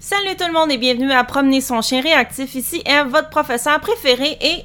Salut 0.00 0.36
tout 0.36 0.46
le 0.46 0.52
monde 0.52 0.70
et 0.70 0.78
bienvenue 0.78 1.12
à 1.12 1.24
Promener 1.24 1.60
son 1.60 1.80
chien 1.80 2.00
réactif. 2.00 2.54
Ici 2.54 2.82
est 2.84 3.04
votre 3.04 3.30
professeur 3.30 3.80
préféré 3.80 4.36
et... 4.40 4.64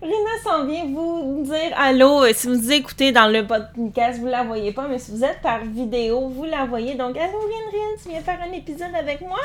Rina 0.00 0.38
s'en 0.42 0.66
vient 0.66 0.86
vous 0.86 1.42
dire 1.44 1.72
allô. 1.76 2.24
Si 2.32 2.48
vous 2.48 2.72
écoutez 2.72 3.12
dans 3.12 3.28
le 3.28 3.46
podcast, 3.46 4.18
vous 4.20 4.26
la 4.26 4.42
voyez 4.42 4.72
pas, 4.72 4.88
mais 4.88 4.98
si 4.98 5.12
vous 5.12 5.24
êtes 5.24 5.40
par 5.42 5.60
vidéo, 5.60 6.28
vous 6.28 6.44
la 6.44 6.64
voyez. 6.64 6.94
Donc, 6.94 7.16
allô 7.16 7.38
Rin 7.38 7.70
Rin, 7.70 8.02
tu 8.02 8.08
viens 8.08 8.20
faire 8.20 8.40
un 8.42 8.52
épisode 8.52 8.94
avec 8.98 9.20
moi? 9.20 9.38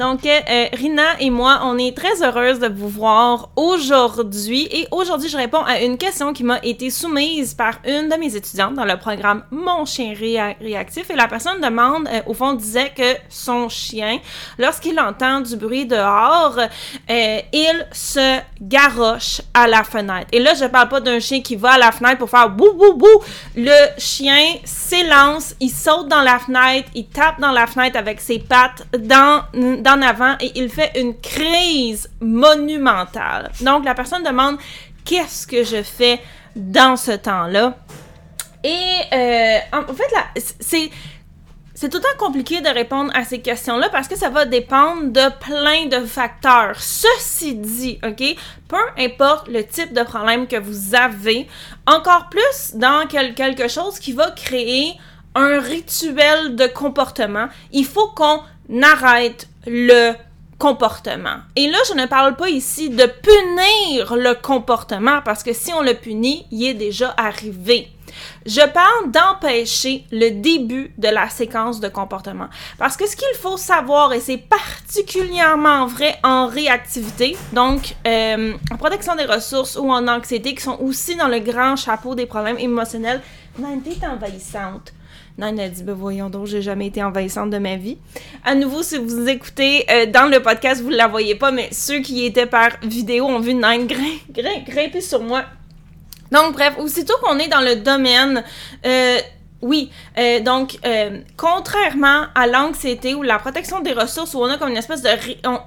Donc, 0.00 0.24
euh, 0.24 0.64
Rina 0.72 1.20
et 1.20 1.28
moi, 1.28 1.60
on 1.64 1.76
est 1.76 1.94
très 1.94 2.22
heureuse 2.22 2.58
de 2.58 2.68
vous 2.68 2.88
voir 2.88 3.50
aujourd'hui. 3.54 4.66
Et 4.72 4.88
aujourd'hui, 4.92 5.28
je 5.28 5.36
réponds 5.36 5.62
à 5.62 5.82
une 5.82 5.98
question 5.98 6.32
qui 6.32 6.42
m'a 6.42 6.58
été 6.62 6.88
soumise 6.88 7.52
par 7.52 7.74
une 7.86 8.08
de 8.08 8.16
mes 8.16 8.34
étudiantes 8.34 8.72
dans 8.72 8.86
le 8.86 8.96
programme 8.96 9.44
Mon 9.50 9.84
chien 9.84 10.14
réactif. 10.14 11.10
Et 11.10 11.16
la 11.16 11.28
personne 11.28 11.60
demande, 11.60 12.08
euh, 12.08 12.22
au 12.24 12.32
fond, 12.32 12.54
disait 12.54 12.90
que 12.96 13.18
son 13.28 13.68
chien, 13.68 14.20
lorsqu'il 14.58 14.98
entend 14.98 15.42
du 15.42 15.54
bruit 15.56 15.84
dehors, 15.84 16.56
euh, 16.58 17.40
il 17.52 17.86
se 17.92 18.40
garoche 18.62 19.42
à 19.52 19.66
la 19.66 19.84
fenêtre. 19.84 20.28
Et 20.32 20.40
là, 20.40 20.54
je 20.54 20.64
parle 20.64 20.88
pas 20.88 21.00
d'un 21.00 21.20
chien 21.20 21.42
qui 21.42 21.56
va 21.56 21.72
à 21.72 21.78
la 21.78 21.92
fenêtre 21.92 22.16
pour 22.16 22.30
faire 22.30 22.48
bou 22.48 22.72
bou 22.72 22.94
bou. 22.94 23.20
Le 23.54 23.98
chien 23.98 24.54
s'élance, 24.64 25.54
il 25.60 25.68
saute 25.68 26.08
dans 26.08 26.22
la 26.22 26.38
fenêtre, 26.38 26.88
il 26.94 27.06
tape 27.06 27.38
dans 27.38 27.52
la 27.52 27.66
fenêtre 27.66 27.98
avec 27.98 28.18
ses 28.22 28.38
pattes 28.38 28.86
dans, 28.98 29.42
dans 29.52 29.89
avant 30.02 30.36
et 30.40 30.52
il 30.54 30.68
fait 30.68 30.92
une 30.96 31.18
crise 31.18 32.10
monumentale. 32.20 33.50
Donc, 33.60 33.84
la 33.84 33.94
personne 33.94 34.22
demande 34.22 34.58
qu'est-ce 35.04 35.46
que 35.46 35.64
je 35.64 35.82
fais 35.82 36.20
dans 36.56 36.96
ce 36.96 37.12
temps-là? 37.12 37.76
Et 38.62 39.00
euh, 39.12 39.58
en 39.72 39.94
fait, 39.94 40.42
c'est 40.60 40.90
c'est 41.80 41.88
temps 41.88 41.98
compliqué 42.18 42.60
de 42.60 42.68
répondre 42.68 43.10
à 43.14 43.24
ces 43.24 43.40
questions-là 43.40 43.88
parce 43.88 44.06
que 44.06 44.14
ça 44.14 44.28
va 44.28 44.44
dépendre 44.44 45.04
de 45.04 45.30
plein 45.38 45.86
de 45.86 46.04
facteurs. 46.04 46.78
Ceci 46.78 47.54
dit, 47.54 47.98
OK, 48.06 48.22
peu 48.68 48.76
importe 48.98 49.48
le 49.48 49.64
type 49.64 49.94
de 49.94 50.02
problème 50.02 50.46
que 50.46 50.56
vous 50.56 50.94
avez, 50.94 51.48
encore 51.86 52.28
plus 52.28 52.74
dans 52.74 53.06
quelque 53.06 53.66
chose 53.68 53.98
qui 53.98 54.12
va 54.12 54.30
créer 54.32 54.92
un 55.34 55.58
rituel 55.58 56.54
de 56.54 56.66
comportement, 56.66 57.48
il 57.72 57.86
faut 57.86 58.08
qu'on 58.08 58.42
arrête 58.82 59.48
le 59.66 60.12
comportement. 60.60 61.38
Et 61.56 61.68
là, 61.68 61.78
je 61.88 61.94
ne 61.94 62.06
parle 62.06 62.36
pas 62.36 62.50
ici 62.50 62.90
de 62.90 63.06
punir 63.06 64.14
le 64.14 64.34
comportement 64.34 65.22
parce 65.24 65.42
que 65.42 65.54
si 65.54 65.72
on 65.72 65.82
le 65.82 65.94
punit, 65.94 66.46
il 66.50 66.68
est 66.68 66.74
déjà 66.74 67.14
arrivé. 67.16 67.88
Je 68.44 68.60
parle 68.68 69.10
d'empêcher 69.10 70.04
le 70.12 70.30
début 70.30 70.92
de 70.98 71.08
la 71.08 71.30
séquence 71.30 71.80
de 71.80 71.88
comportement. 71.88 72.48
Parce 72.78 72.96
que 72.96 73.08
ce 73.08 73.16
qu'il 73.16 73.36
faut 73.40 73.56
savoir, 73.56 74.12
et 74.12 74.20
c'est 74.20 74.36
particulièrement 74.36 75.86
vrai 75.86 76.16
en 76.22 76.46
réactivité, 76.46 77.36
donc 77.52 77.94
euh, 78.06 78.52
en 78.70 78.76
protection 78.76 79.16
des 79.16 79.24
ressources 79.24 79.76
ou 79.76 79.90
en 79.90 80.06
anxiété, 80.08 80.54
qui 80.54 80.62
sont 80.62 80.78
aussi 80.80 81.16
dans 81.16 81.28
le 81.28 81.38
grand 81.38 81.76
chapeau 81.76 82.14
des 82.14 82.26
problèmes 82.26 82.58
émotionnels, 82.58 83.22
l'anxiété 83.58 84.04
est 84.04 84.08
envahissante. 84.08 84.92
Nine 85.38 85.60
a 85.60 85.68
dit, 85.68 85.82
ben 85.82 85.94
voyons 85.94 86.28
donc, 86.28 86.46
j'ai 86.46 86.62
jamais 86.62 86.86
été 86.88 87.02
envahissante 87.02 87.50
de 87.50 87.58
ma 87.58 87.76
vie. 87.76 87.98
À 88.44 88.54
nouveau, 88.54 88.82
si 88.82 88.98
vous 88.98 89.28
écoutez 89.28 89.86
euh, 89.90 90.06
dans 90.06 90.30
le 90.30 90.40
podcast, 90.40 90.82
vous 90.82 90.90
ne 90.90 90.96
la 90.96 91.08
voyez 91.08 91.34
pas, 91.34 91.50
mais 91.50 91.68
ceux 91.72 92.00
qui 92.00 92.24
étaient 92.24 92.46
par 92.46 92.70
vidéo 92.82 93.26
ont 93.26 93.40
vu 93.40 93.54
Nine 93.54 93.86
grimper 93.86 95.00
sur 95.00 95.22
moi. 95.22 95.44
Donc, 96.30 96.52
bref, 96.52 96.74
aussitôt 96.78 97.14
qu'on 97.22 97.38
est 97.38 97.48
dans 97.48 97.60
le 97.60 97.76
domaine 97.76 98.44
euh, 98.86 99.18
oui, 99.62 99.90
euh, 100.18 100.40
donc 100.40 100.78
euh, 100.86 101.20
contrairement 101.36 102.24
à 102.34 102.46
l'anxiété 102.46 103.14
ou 103.14 103.22
la 103.22 103.38
protection 103.38 103.80
des 103.80 103.92
ressources 103.92 104.32
où 104.34 104.38
on 104.38 104.46
a 104.46 104.56
comme 104.56 104.70
une 104.70 104.76
espèce 104.76 105.02
de 105.02 105.10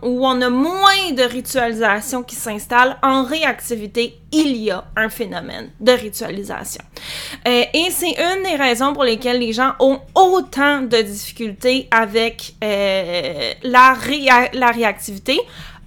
où 0.01 0.25
on 0.25 0.41
a 0.41 0.49
moins 0.49 1.11
de 1.11 1.21
ritualisation 1.21 2.23
qui 2.23 2.35
s'installe 2.35 2.97
en 3.03 3.23
réactivité, 3.23 4.19
il 4.31 4.57
y 4.57 4.71
a 4.71 4.83
un 4.95 5.09
phénomène 5.09 5.69
de 5.79 5.91
ritualisation. 5.91 6.83
Euh, 7.47 7.63
et 7.71 7.91
c'est 7.91 8.15
une 8.17 8.43
des 8.43 8.55
raisons 8.55 8.93
pour 8.93 9.03
lesquelles 9.03 9.39
les 9.39 9.53
gens 9.53 9.73
ont 9.79 9.99
autant 10.15 10.81
de 10.81 11.01
difficultés 11.01 11.87
avec 11.91 12.55
la, 12.61 13.95
la 14.53 14.71
réactivité 14.71 15.39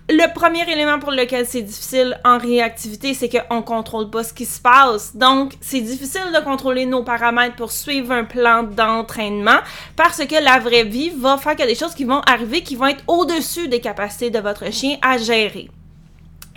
le 0.09 0.33
premier 0.33 0.71
élément 0.71 0.99
pour 1.00 1.11
lequel 1.11 1.47
c'est 1.47 1.62
difficile 1.62 2.19
en 2.25 2.39
réactivité, 2.39 3.12
c'est 3.12 3.28
qu'on 3.28 3.62
contrôle 3.62 4.09
pas 4.09 4.22
ce 4.22 4.33
qui 4.33 4.47
se 4.47 4.61
passe. 4.61 5.17
Donc, 5.17 5.55
c'est 5.61 5.81
difficile 5.81 6.33
de 6.34 6.44
contrôler 6.44 6.87
nos 6.87 7.03
paramètres 7.03 7.56
pour 7.56 7.72
suivre 7.72 8.12
un 8.12 8.25
plan 8.25 8.62
d'entraînement 8.62 9.59
parce 9.97 10.25
que 10.25 10.44
la 10.44 10.61
vraie 10.61 10.84
vie 10.84 11.11
va 11.11 11.39
faire 11.39 11.53
qu'il 11.53 11.61
y 11.61 11.65
a 11.65 11.72
des 11.72 11.75
choses 11.75 11.94
qui 11.94 12.05
vont 12.05 12.21
arriver 12.21 12.62
qui 12.62 12.77
vont 12.77 12.87
être 12.87 13.03
au-dessus 13.09 13.69
des 13.69 13.81
capacités 13.81 14.31
de 14.31 14.39
votre 14.39 14.72
chien 14.72 14.97
à 15.03 15.19
gérer 15.19 15.69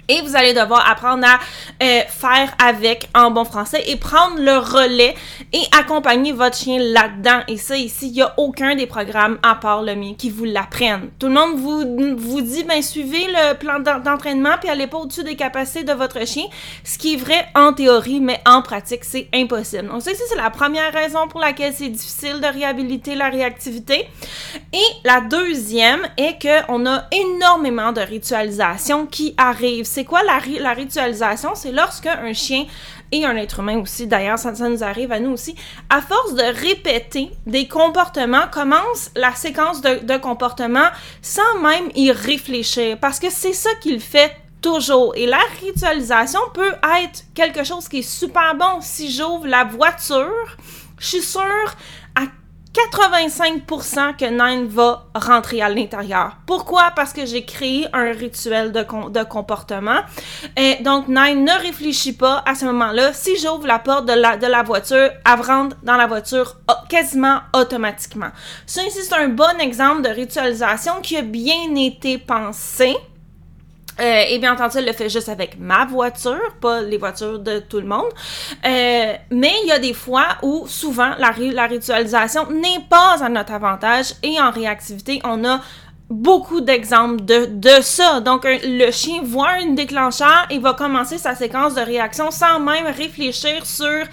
et 0.09 0.21
vous 0.21 0.35
allez 0.35 0.53
devoir 0.53 0.89
apprendre 0.89 1.25
à 1.25 1.39
euh, 1.81 2.01
faire 2.07 2.53
avec 2.61 3.07
en 3.15 3.31
bon 3.31 3.45
français 3.45 3.83
et 3.87 3.95
prendre 3.95 4.39
le 4.39 4.57
relais 4.57 5.15
et 5.53 5.61
accompagner 5.79 6.31
votre 6.31 6.57
chien 6.57 6.79
là-dedans. 6.79 7.41
Et 7.47 7.57
ça, 7.57 7.77
ici, 7.77 8.07
il 8.07 8.13
n'y 8.13 8.21
a 8.21 8.33
aucun 8.37 8.75
des 8.75 8.87
programmes 8.87 9.37
à 9.43 9.55
part 9.55 9.83
le 9.83 9.95
mien 9.95 10.13
qui 10.17 10.29
vous 10.29 10.45
l'apprennent. 10.45 11.09
Tout 11.19 11.27
le 11.27 11.33
monde 11.33 11.57
vous, 11.57 12.17
vous 12.17 12.41
dit, 12.41 12.63
ben, 12.63 12.81
suivez 12.81 13.27
le 13.27 13.53
plan 13.53 13.79
d'entraînement 13.79 14.55
puis 14.59 14.69
allez 14.69 14.87
pas 14.87 14.97
au-dessus 14.97 15.23
des 15.23 15.35
capacités 15.35 15.83
de 15.83 15.93
votre 15.93 16.25
chien. 16.25 16.45
Ce 16.83 16.97
qui 16.97 17.13
est 17.13 17.17
vrai 17.17 17.47
en 17.55 17.73
théorie, 17.73 18.19
mais 18.19 18.41
en 18.45 18.61
pratique, 18.61 19.03
c'est 19.03 19.29
impossible. 19.33 19.89
Donc, 19.89 20.01
ça, 20.01 20.11
c'est 20.13 20.35
la 20.35 20.49
première 20.49 20.91
raison 20.91 21.27
pour 21.27 21.39
laquelle 21.39 21.73
c'est 21.73 21.89
difficile 21.89 22.39
de 22.41 22.47
réhabiliter 22.47 23.15
la 23.15 23.29
réactivité. 23.29 24.07
Et 24.73 24.85
la 25.05 25.21
deuxième 25.21 26.01
est 26.17 26.37
qu'on 26.41 26.85
a 26.85 27.05
énormément 27.11 27.91
de 27.91 28.01
ritualisation 28.01 29.05
qui 29.05 29.35
arrive 29.37 29.85
c'est 29.99 30.05
quoi 30.05 30.21
la, 30.23 30.73
ritualisation? 30.73 31.55
C'est 31.55 31.73
lorsque 31.73 32.05
un 32.05 32.31
chien 32.31 32.65
et 33.11 33.25
un 33.25 33.35
être 33.35 33.59
humain 33.59 33.79
aussi, 33.79 34.07
d'ailleurs, 34.07 34.39
ça, 34.39 34.53
nous 34.53 34.81
arrive 34.81 35.11
à 35.11 35.19
nous 35.19 35.31
aussi, 35.31 35.55
à 35.89 36.01
force 36.01 36.35
de 36.35 36.41
répéter 36.41 37.31
des 37.45 37.67
comportements, 37.67 38.47
commence 38.49 39.11
la 39.17 39.35
séquence 39.35 39.81
de, 39.81 39.99
de 40.05 40.15
comportements 40.15 40.87
sans 41.21 41.59
même 41.61 41.89
y 41.95 42.13
réfléchir, 42.13 42.97
parce 43.01 43.19
que 43.19 43.29
c'est 43.29 43.51
ça 43.51 43.71
qu'il 43.81 43.99
fait 43.99 44.31
toujours. 44.61 45.13
Et 45.17 45.25
la 45.25 45.41
ritualisation 45.59 46.39
peut 46.53 46.75
être 47.03 47.25
quelque 47.35 47.65
chose 47.65 47.89
qui 47.89 47.99
est 47.99 48.09
super 48.09 48.55
bon. 48.55 48.79
Si 48.79 49.11
j'ouvre 49.11 49.47
la 49.47 49.65
voiture, 49.65 50.55
je 50.97 51.07
suis 51.07 51.21
sûre 51.21 51.75
85% 52.73 54.15
que 54.15 54.25
Nine 54.25 54.67
va 54.67 55.05
rentrer 55.15 55.61
à 55.61 55.69
l'intérieur. 55.69 56.37
Pourquoi? 56.45 56.91
Parce 56.95 57.13
que 57.13 57.25
j'ai 57.25 57.43
créé 57.43 57.87
un 57.93 58.11
rituel 58.11 58.71
de, 58.71 59.23
comportement. 59.23 59.99
Et 60.55 60.75
donc, 60.83 61.07
Nine 61.07 61.45
ne 61.45 61.61
réfléchit 61.61 62.13
pas 62.13 62.43
à 62.45 62.53
ce 62.53 62.65
moment-là. 62.65 63.11
Si 63.13 63.37
j'ouvre 63.37 63.65
la 63.65 63.79
porte 63.79 64.05
de 64.05 64.13
la, 64.13 64.63
voiture, 64.63 65.09
elle 65.25 65.41
rentre 65.41 65.77
dans 65.83 65.95
la 65.95 66.05
voiture 66.05 66.57
quasiment 66.89 67.39
automatiquement. 67.53 68.29
Ça 68.65 68.81
c'est 68.89 69.13
un 69.13 69.29
bon 69.29 69.59
exemple 69.59 70.01
de 70.01 70.09
ritualisation 70.09 71.01
qui 71.01 71.17
a 71.17 71.21
bien 71.21 71.75
été 71.75 72.17
pensé 72.17 72.95
euh, 73.99 74.23
et 74.29 74.39
bien 74.39 74.53
entendu, 74.53 74.77
elle 74.77 74.85
le 74.85 74.93
fait 74.93 75.09
juste 75.09 75.29
avec 75.29 75.59
ma 75.59 75.85
voiture, 75.85 76.39
pas 76.61 76.81
les 76.81 76.97
voitures 76.97 77.39
de 77.39 77.59
tout 77.59 77.79
le 77.79 77.87
monde. 77.87 78.09
Euh, 78.65 79.13
mais 79.31 79.51
il 79.63 79.67
y 79.67 79.71
a 79.71 79.79
des 79.79 79.93
fois 79.93 80.27
où 80.41 80.65
souvent 80.67 81.11
la, 81.17 81.33
la 81.37 81.67
ritualisation 81.67 82.49
n'est 82.51 82.85
pas 82.89 83.17
à 83.21 83.29
notre 83.29 83.53
avantage 83.53 84.13
et 84.23 84.39
en 84.39 84.51
réactivité, 84.51 85.21
on 85.23 85.43
a 85.45 85.61
beaucoup 86.09 86.61
d'exemples 86.61 87.23
de, 87.23 87.45
de 87.45 87.81
ça. 87.81 88.19
Donc, 88.19 88.45
le 88.45 88.91
chien 88.91 89.21
voit 89.23 89.51
un 89.61 89.73
déclencheur 89.73 90.47
et 90.49 90.57
va 90.57 90.73
commencer 90.73 91.17
sa 91.17 91.35
séquence 91.35 91.75
de 91.75 91.81
réaction 91.81 92.31
sans 92.31 92.59
même 92.59 92.87
réfléchir 92.87 93.65
sur 93.65 94.05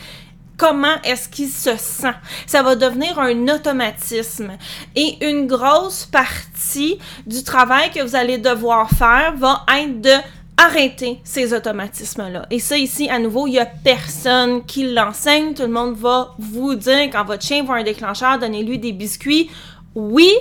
comment 0.57 1.01
est-ce 1.05 1.29
qu'il 1.29 1.49
se 1.49 1.77
sent. 1.77 2.15
Ça 2.47 2.63
va 2.63 2.75
devenir 2.75 3.19
un 3.19 3.49
automatisme. 3.49 4.53
Et 4.95 5.17
une 5.27 5.47
grosse 5.47 6.07
partie 6.07 6.99
du 7.27 7.43
travail 7.43 7.91
que 7.91 8.03
vous 8.03 8.17
allez 8.17 8.39
devoir 8.39 8.91
faire 8.91 9.35
va 9.37 9.65
être 9.79 10.01
de 10.01 10.15
arrêter 10.59 11.21
ces 11.23 11.53
automatismes-là. 11.53 12.47
Et 12.51 12.59
ça, 12.59 12.79
ici, 12.79 13.11
à 13.11 13.19
nouveau, 13.19 13.47
il 13.47 13.53
n'y 13.53 13.59
a 13.59 13.67
personne 13.67 14.65
qui 14.65 14.91
l'enseigne. 14.93 15.53
Tout 15.53 15.63
le 15.63 15.69
monde 15.69 15.97
va 15.97 16.35
vous 16.39 16.75
dire, 16.75 17.11
quand 17.13 17.25
votre 17.25 17.45
chien 17.45 17.63
voit 17.63 17.77
un 17.77 17.83
déclencheur, 17.83 18.39
donnez-lui 18.39 18.79
des 18.79 18.93
biscuits. 18.93 19.51
Oui, 19.95 20.33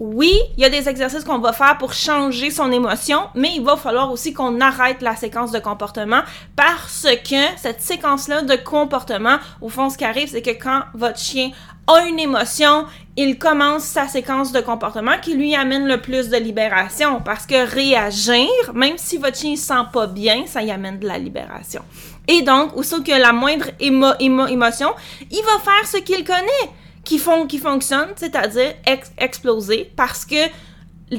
oui, 0.00 0.32
il 0.56 0.62
y 0.62 0.64
a 0.64 0.70
des 0.70 0.88
exercices 0.88 1.24
qu'on 1.24 1.40
va 1.40 1.52
faire 1.52 1.76
pour 1.76 1.92
changer 1.92 2.50
son 2.50 2.72
émotion, 2.72 3.20
mais 3.34 3.50
il 3.54 3.62
va 3.62 3.76
falloir 3.76 4.10
aussi 4.10 4.32
qu'on 4.32 4.58
arrête 4.58 5.02
la 5.02 5.14
séquence 5.14 5.52
de 5.52 5.58
comportement 5.58 6.22
parce 6.56 7.06
que 7.22 7.36
cette 7.58 7.82
séquence-là 7.82 8.40
de 8.40 8.56
comportement, 8.56 9.36
au 9.60 9.68
fond, 9.68 9.90
ce 9.90 9.98
qui 9.98 10.06
arrive, 10.06 10.30
c'est 10.30 10.40
que 10.40 10.58
quand 10.58 10.80
votre 10.94 11.18
chien 11.18 11.50
a 11.86 12.06
une 12.06 12.18
émotion, 12.18 12.86
il 13.18 13.38
commence 13.38 13.84
sa 13.84 14.08
séquence 14.08 14.52
de 14.52 14.60
comportement 14.62 15.18
qui 15.20 15.34
lui 15.34 15.54
amène 15.54 15.86
le 15.86 16.00
plus 16.00 16.30
de 16.30 16.36
libération 16.38 17.20
parce 17.20 17.44
que 17.44 17.68
réagir, 17.70 18.48
même 18.72 18.96
si 18.96 19.18
votre 19.18 19.36
chien 19.36 19.52
ne 19.52 19.56
sent 19.56 19.84
pas 19.92 20.06
bien, 20.06 20.44
ça 20.46 20.62
y 20.62 20.70
amène 20.70 20.98
de 20.98 21.06
la 21.06 21.18
libération. 21.18 21.82
Et 22.26 22.40
donc, 22.40 22.74
aussitôt 22.74 23.02
que 23.02 23.12
la 23.12 23.34
moindre 23.34 23.66
émotion, 23.80 24.94
il 25.30 25.42
va 25.42 25.58
faire 25.62 25.86
ce 25.86 25.98
qu'il 25.98 26.24
connaît 26.24 26.70
qui, 27.10 27.18
font, 27.18 27.44
qui 27.44 27.58
fonctionnent, 27.58 28.12
c'est-à-dire 28.14 28.74
exploser, 29.18 29.90
parce 29.96 30.24
que 30.24 30.36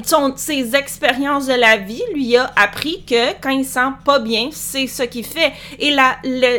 son, 0.04 0.32
ses 0.36 0.74
expériences 0.74 1.48
de 1.48 1.52
la 1.52 1.76
vie 1.76 2.02
lui 2.14 2.34
a 2.34 2.50
appris 2.56 3.04
que 3.04 3.38
quand 3.42 3.50
il 3.50 3.66
sent 3.66 3.90
pas 4.02 4.18
bien, 4.18 4.48
c'est 4.52 4.86
ce 4.86 5.02
qu'il 5.02 5.26
fait. 5.26 5.52
Et 5.78 5.90
la, 5.90 6.16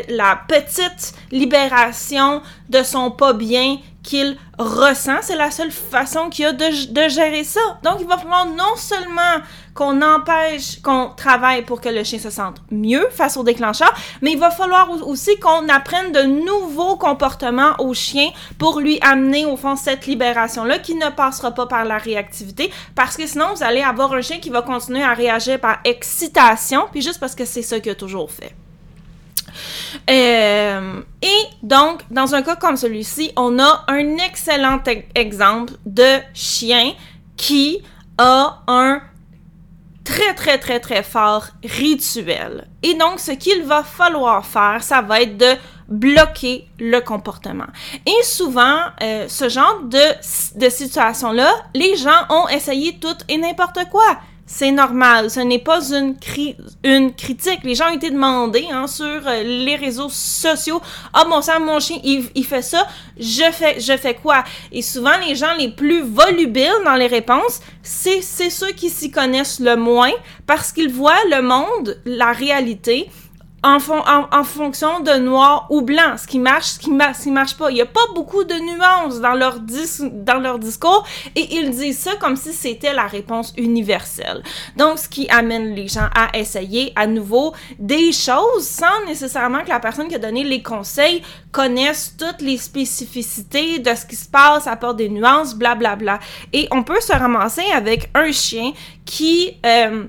la 0.10 0.40
petite 0.48 1.16
libération 1.32 2.44
de 2.74 2.84
son 2.84 3.12
pas 3.12 3.34
bien 3.34 3.78
qu'il 4.04 4.38
ressent, 4.58 5.20
c'est 5.22 5.38
la 5.38 5.50
seule 5.50 5.72
façon 5.72 6.30
qu'il 6.30 6.46
a 6.46 6.52
de, 6.52 6.92
de, 6.92 7.10
gérer 7.10 7.46
ça. 7.46 7.62
Donc, 7.84 8.00
il 8.02 8.08
va 8.08 8.18
falloir 8.18 8.46
non 8.46 8.76
seulement 8.76 9.42
qu'on 9.74 10.02
empêche 10.02 10.82
qu'on 10.82 11.12
travaille 11.16 11.64
pour 11.64 11.80
que 11.80 11.90
le 11.90 12.04
chien 12.04 12.20
se 12.20 12.30
sente 12.30 12.58
mieux 12.70 13.08
face 13.12 13.38
au 13.38 13.44
déclencheur, 13.44 13.92
mais 14.22 14.34
il 14.34 14.40
va 14.40 14.52
falloir 14.52 14.90
aussi 15.08 15.40
qu'on 15.40 15.70
apprenne 15.70 16.12
de 16.12 16.22
nouveaux 16.24 16.98
comportements 16.98 17.76
au 17.80 17.94
chien 17.94 18.30
pour 18.60 18.82
lui 18.82 19.00
amener 19.02 19.46
au 19.46 19.56
fond 19.56 19.76
cette 19.76 20.06
libération-là 20.06 20.80
qui 20.80 20.96
ne 20.96 21.10
passera 21.10 21.52
pas 21.52 21.66
par 21.66 21.86
la 21.86 21.98
réactivité 21.98 22.72
parce 22.96 23.18
que 23.18 23.26
sinon 23.26 23.54
vous 23.56 23.64
allez 23.64 23.82
avoir 23.82 24.14
un 24.14 24.22
chien 24.22 24.40
qui 24.40 24.50
va 24.50 24.62
continuer 24.62 25.02
à 25.02 25.14
réagir 25.14 25.60
par 25.60 25.80
excitation 25.86 26.88
puis 26.92 27.02
juste 27.02 27.20
parce 27.20 27.36
que 27.36 27.46
c'est 27.46 27.64
ça 27.64 27.80
qu'il 27.80 27.94
a 27.94 27.96
toujours 27.96 28.30
fait. 28.30 28.54
Euh, 30.10 31.02
et 31.22 31.44
donc, 31.62 32.02
dans 32.12 32.36
un 32.36 32.42
cas 32.42 32.56
comme 32.56 32.78
celui-ci, 32.78 33.32
on 33.36 33.60
a 33.60 33.86
un 33.88 34.18
excellent 34.18 34.82
exemple 35.16 35.74
de 35.86 36.20
chien 36.34 36.94
qui 37.38 37.82
a 38.18 38.62
un 38.68 39.02
très, 40.04 40.34
très, 40.34 40.58
très, 40.58 40.80
très 40.80 41.04
fort 41.04 41.48
rituel. 41.64 42.68
Et 42.82 42.94
donc, 42.96 43.20
ce 43.20 43.32
qu'il 43.32 43.64
va 43.64 43.84
falloir 43.84 44.46
faire, 44.46 44.80
ça 44.82 45.02
va 45.02 45.22
être 45.22 45.38
de 45.38 45.56
bloquer 45.88 46.68
le 46.80 47.00
comportement. 47.00 47.68
Et 48.06 48.24
souvent, 48.24 48.80
euh, 49.02 49.26
ce 49.28 49.50
genre 49.50 49.82
de, 49.84 50.60
de 50.60 50.70
situation-là, 50.70 51.52
les 51.74 51.96
gens 51.98 52.26
ont 52.30 52.48
essayé 52.50 52.98
tout 53.00 53.16
et 53.28 53.38
n'importe 53.38 53.80
quoi 53.92 54.18
c'est 54.54 54.72
normal. 54.72 55.32
Ce 55.32 55.40
n'est 55.40 55.58
pas 55.58 55.80
une, 55.92 56.16
critique. 57.16 57.62
Les 57.64 57.74
gens 57.74 57.90
ont 57.90 57.96
été 57.96 58.12
demandés 58.12 58.68
hein, 58.72 58.86
sur 58.86 59.04
euh, 59.06 59.42
les 59.42 59.76
réseaux 59.76 60.10
sociaux. 60.10 60.80
Ah, 61.12 61.26
mon 61.28 61.42
sang, 61.42 61.60
mon 61.60 61.80
chien, 61.80 61.98
il, 62.04 62.46
fait 62.46 62.62
ça. 62.62 62.86
Je 63.20 63.52
fais, 63.52 63.80
je 63.80 63.98
fais 63.98 64.14
quoi? 64.14 64.44
Et 64.72 64.84
souvent, 64.84 65.18
les 65.28 65.36
gens 65.36 65.56
les 65.58 65.70
plus 65.70 66.04
volubiles 66.04 66.84
dans 66.86 66.94
les 66.94 67.08
réponses, 67.08 67.62
c'est 67.82 68.22
ceux 68.22 68.74
qui 68.74 68.92
s'y 68.92 69.10
connaissent 69.10 69.60
le 69.60 69.76
moins 69.76 70.14
parce 70.46 70.72
qu'ils 70.72 70.92
voient 70.92 71.26
le 71.32 71.42
monde, 71.42 72.00
la 72.06 72.32
réalité, 72.32 73.10
en, 73.64 73.78
en, 73.78 74.44
fonction 74.44 75.00
de 75.00 75.18
noir 75.20 75.68
ou 75.70 75.82
blanc, 75.82 76.18
ce 76.18 76.28
qui 76.28 76.38
marche, 76.38 76.66
ce 76.66 76.80
qui, 76.80 76.92
marche 76.92 77.58
pas. 77.58 77.72
Il 77.72 77.78
y 77.78 77.82
a 77.82 77.86
pas 77.86 78.06
beaucoup 78.14 78.44
de 78.44 78.54
nuances 78.54 79.22
dans 79.22 79.34
leur, 79.34 79.60
dans 79.60 80.40
leur 80.40 80.60
discours 80.60 81.06
et 81.36 81.56
ils 81.56 81.72
disent 81.72 82.00
ça 82.00 82.12
comme 82.20 82.36
si 82.36 82.52
c'était 82.52 82.94
la 82.94 83.08
réponse 83.08 83.54
universelle. 83.58 84.44
Donc, 84.76 85.00
ce 85.00 85.08
qui 85.08 85.30
amène 85.30 85.74
les 85.76 85.88
gens 85.88 86.10
à 86.14 86.38
essayer 86.38 86.92
à 86.98 87.08
nouveau 87.08 87.54
des 87.80 88.12
choses 88.12 88.68
sans 88.68 89.06
nécessairement 89.08 89.64
que 89.64 89.70
la 89.70 89.80
personne 89.80 90.10
qui 90.10 90.16
a 90.16 90.20
donné 90.20 90.44
les 90.44 90.62
conseils 90.62 91.22
connaisse 91.52 92.16
toutes 92.18 92.42
les 92.42 92.58
spécificités 92.58 93.80
de 93.80 93.96
ce 93.96 94.06
qui 94.06 94.18
se 94.18 94.28
passe, 94.28 94.68
apporte 94.68 94.98
des 94.98 95.10
nuances, 95.10 95.56
blablabla. 95.56 95.96
Bla, 95.96 96.18
bla. 96.18 96.20
Et 96.52 96.68
on 96.72 96.84
peut 96.84 97.00
se 97.00 97.14
ramasser 97.14 97.66
avec 97.74 98.10
un 98.14 98.32
chien 98.32 98.74
qui... 99.06 99.58
Euh, 99.66 100.04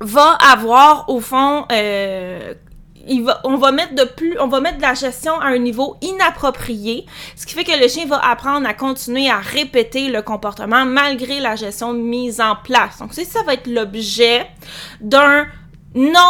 va 0.00 0.38
avoir 0.52 1.08
au 1.08 1.20
fond 1.20 1.66
euh, 1.72 2.54
on 3.44 3.56
va 3.56 3.72
mettre 3.72 3.94
de 3.94 4.04
plus, 4.04 4.38
on 4.40 4.48
va 4.48 4.60
mettre 4.60 4.80
la 4.80 4.94
gestion 4.94 5.38
à 5.40 5.46
un 5.46 5.58
niveau 5.58 5.96
inapproprié, 6.02 7.06
ce 7.36 7.46
qui 7.46 7.54
fait 7.54 7.64
que 7.64 7.80
le 7.80 7.88
chien 7.88 8.06
va 8.06 8.18
apprendre 8.18 8.68
à 8.68 8.74
continuer 8.74 9.28
à 9.28 9.38
répéter 9.38 10.08
le 10.08 10.22
comportement 10.22 10.84
malgré 10.84 11.40
la 11.40 11.56
gestion 11.56 11.92
mise 11.92 12.40
en 12.40 12.56
place. 12.56 12.98
Donc, 12.98 13.14
ça 13.14 13.42
va 13.44 13.54
être 13.54 13.66
l'objet 13.66 14.46
d'un 15.00 15.46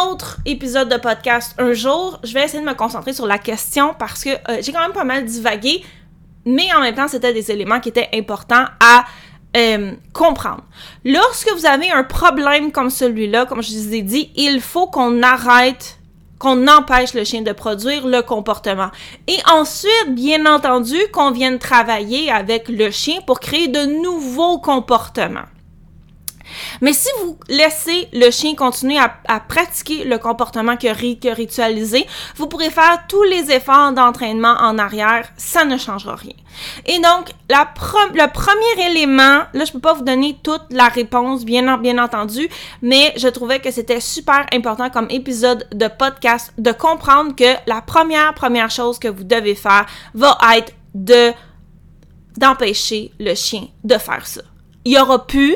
autre 0.09 0.37
épisode 0.45 0.89
de 0.89 0.97
podcast 0.97 1.55
un 1.57 1.73
jour. 1.73 2.19
Je 2.23 2.33
vais 2.33 2.43
essayer 2.43 2.63
de 2.63 2.67
me 2.67 2.75
concentrer 2.75 3.13
sur 3.13 3.27
la 3.27 3.37
question 3.37 3.93
parce 3.97 4.23
que 4.23 4.29
euh, 4.29 4.61
j'ai 4.61 4.71
quand 4.71 4.81
même 4.81 4.93
pas 4.93 5.03
mal 5.03 5.25
divagué, 5.25 5.83
mais 6.45 6.73
en 6.73 6.81
même 6.81 6.95
temps, 6.95 7.07
c'était 7.07 7.33
des 7.33 7.51
éléments 7.51 7.79
qui 7.79 7.89
étaient 7.89 8.09
importants 8.13 8.65
à 8.79 9.05
euh, 9.57 9.93
comprendre. 10.13 10.63
Lorsque 11.03 11.51
vous 11.53 11.65
avez 11.65 11.89
un 11.91 12.03
problème 12.03 12.71
comme 12.71 12.89
celui-là, 12.89 13.45
comme 13.45 13.63
je 13.63 13.71
vous 13.71 13.93
ai 13.93 14.01
dit, 14.01 14.31
il 14.35 14.61
faut 14.61 14.87
qu'on 14.87 15.23
arrête 15.23 15.98
qu'on 16.39 16.67
empêche 16.67 17.13
le 17.13 17.23
chien 17.25 17.41
de 17.41 17.51
produire 17.51 18.07
le 18.07 18.21
comportement. 18.21 18.89
Et 19.27 19.37
ensuite, 19.51 20.15
bien 20.15 20.45
entendu, 20.45 20.97
qu'on 21.11 21.31
vienne 21.31 21.59
travailler 21.59 22.31
avec 22.31 22.69
le 22.69 22.89
chien 22.89 23.19
pour 23.27 23.39
créer 23.39 23.67
de 23.67 24.01
nouveaux 24.01 24.59
comportements. 24.59 25.45
Mais 26.81 26.93
si 26.93 27.09
vous 27.21 27.37
laissez 27.47 28.07
le 28.13 28.29
chien 28.31 28.55
continuer 28.55 28.97
à, 28.97 29.39
pratiquer 29.39 30.03
le 30.03 30.17
comportement 30.17 30.75
que, 30.75 30.87
que 31.15 31.33
ritualisé, 31.33 32.05
vous 32.35 32.47
pourrez 32.47 32.69
faire 32.69 33.03
tous 33.07 33.23
les 33.23 33.51
efforts 33.51 33.93
d'entraînement 33.93 34.55
en 34.59 34.77
arrière, 34.77 35.27
ça 35.37 35.65
ne 35.65 35.77
changera 35.77 36.15
rien. 36.15 36.33
Et 36.85 36.99
donc, 36.99 37.31
le 37.49 38.31
premier 38.31 38.89
élément, 38.89 39.43
là, 39.53 39.65
je 39.65 39.71
peux 39.71 39.79
pas 39.79 39.93
vous 39.93 40.03
donner 40.03 40.37
toute 40.43 40.63
la 40.71 40.87
réponse, 40.87 41.45
bien, 41.45 41.67
entendu, 41.97 42.49
mais 42.81 43.13
je 43.17 43.27
trouvais 43.27 43.59
que 43.59 43.71
c'était 43.71 43.99
super 43.99 44.45
important 44.53 44.89
comme 44.89 45.07
épisode 45.09 45.67
de 45.73 45.87
podcast 45.87 46.53
de 46.57 46.71
comprendre 46.71 47.35
que 47.35 47.55
la 47.67 47.81
première, 47.81 48.33
première 48.33 48.69
chose 48.69 48.99
que 48.99 49.07
vous 49.07 49.23
devez 49.23 49.55
faire 49.55 49.85
va 50.13 50.37
être 50.55 50.73
de 50.93 51.31
d'empêcher 52.37 53.11
le 53.19 53.35
chien 53.35 53.67
de 53.83 53.97
faire 53.97 54.25
ça. 54.25 54.41
Il 54.85 54.93
y 54.93 54.99
aura 54.99 55.25
plus 55.27 55.55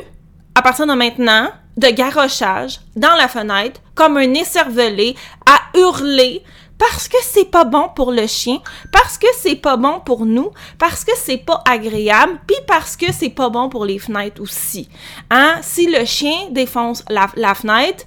à 0.56 0.62
partir 0.62 0.86
de 0.88 0.94
maintenant, 0.94 1.50
de 1.78 1.88
garochage 1.88 2.80
dans 2.96 3.16
la 3.16 3.28
fenêtre, 3.28 3.82
comme 3.96 4.18
un 4.18 4.34
écervelé, 4.34 5.16
à 5.46 5.78
hurler 5.78 6.44
parce 6.78 7.08
que 7.08 7.18
c'est 7.22 7.50
pas 7.50 7.64
bon 7.64 7.90
pour 7.96 8.12
le 8.12 8.28
chien, 8.28 8.60
parce 8.92 9.18
que 9.18 9.28
c'est 9.38 9.56
pas 9.56 9.78
bon 9.78 10.02
pour 10.02 10.26
nous, 10.26 10.52
parce 10.78 11.06
que 11.06 11.14
c'est 11.16 11.38
pas 11.38 11.62
agréable, 11.66 12.40
puis 12.46 12.58
parce 12.68 12.98
que 12.98 13.14
c'est 13.14 13.30
pas 13.30 13.50
bon 13.50 13.70
pour 13.70 13.86
les 13.86 14.00
fenêtres 14.00 14.42
aussi. 14.42 14.90
Hein? 15.30 15.56
Si 15.62 15.88
le 15.88 16.04
chien 16.04 16.50
défonce 16.52 17.04
la, 17.10 17.56
fenêtre, 17.56 18.04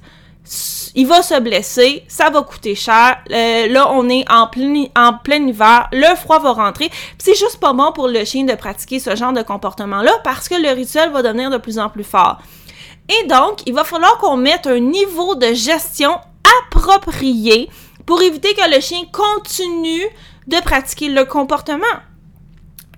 il 0.97 1.07
va 1.07 1.23
se 1.23 1.39
blesser, 1.39 2.05
ça 2.09 2.31
va 2.31 2.43
coûter 2.43 2.75
cher. 2.75 3.19
Euh, 3.31 3.69
là, 3.69 3.93
on 3.93 4.09
est 4.09 4.25
en 4.31 4.47
plein, 4.47 4.87
en 4.97 5.13
plein 5.13 5.47
hiver, 5.47 5.89
le 5.93 6.17
froid 6.17 6.39
va 6.39 6.53
rentrer. 6.53 6.91
C'est 7.19 7.37
juste 7.37 7.59
pas 7.61 7.75
bon 7.75 7.93
pour 7.93 8.09
le 8.09 8.25
chien 8.25 8.45
de 8.45 8.55
pratiquer 8.55 8.99
ce 8.99 9.15
genre 9.15 9.35
de 9.35 9.43
comportement-là 9.43 10.13
parce 10.25 10.49
que 10.49 10.55
le 10.55 10.71
rituel 10.71 11.11
va 11.11 11.23
devenir 11.23 11.51
de 11.51 11.59
plus 11.59 11.79
en 11.79 11.91
plus 11.91 12.03
fort. 12.03 12.39
Et 13.09 13.27
donc, 13.29 13.61
il 13.67 13.75
va 13.75 13.85
falloir 13.85 14.17
qu'on 14.17 14.39
mette 14.39 14.67
un 14.67 14.81
niveau 14.81 15.35
de 15.35 15.53
gestion 15.53 16.19
approprié 16.63 17.69
pour 18.07 18.23
éviter 18.23 18.55
que 18.55 18.75
le 18.75 18.81
chien 18.81 19.03
continue 19.13 20.07
de 20.47 20.57
pratiquer 20.63 21.11
le 21.11 21.27
comportement. 21.27 21.85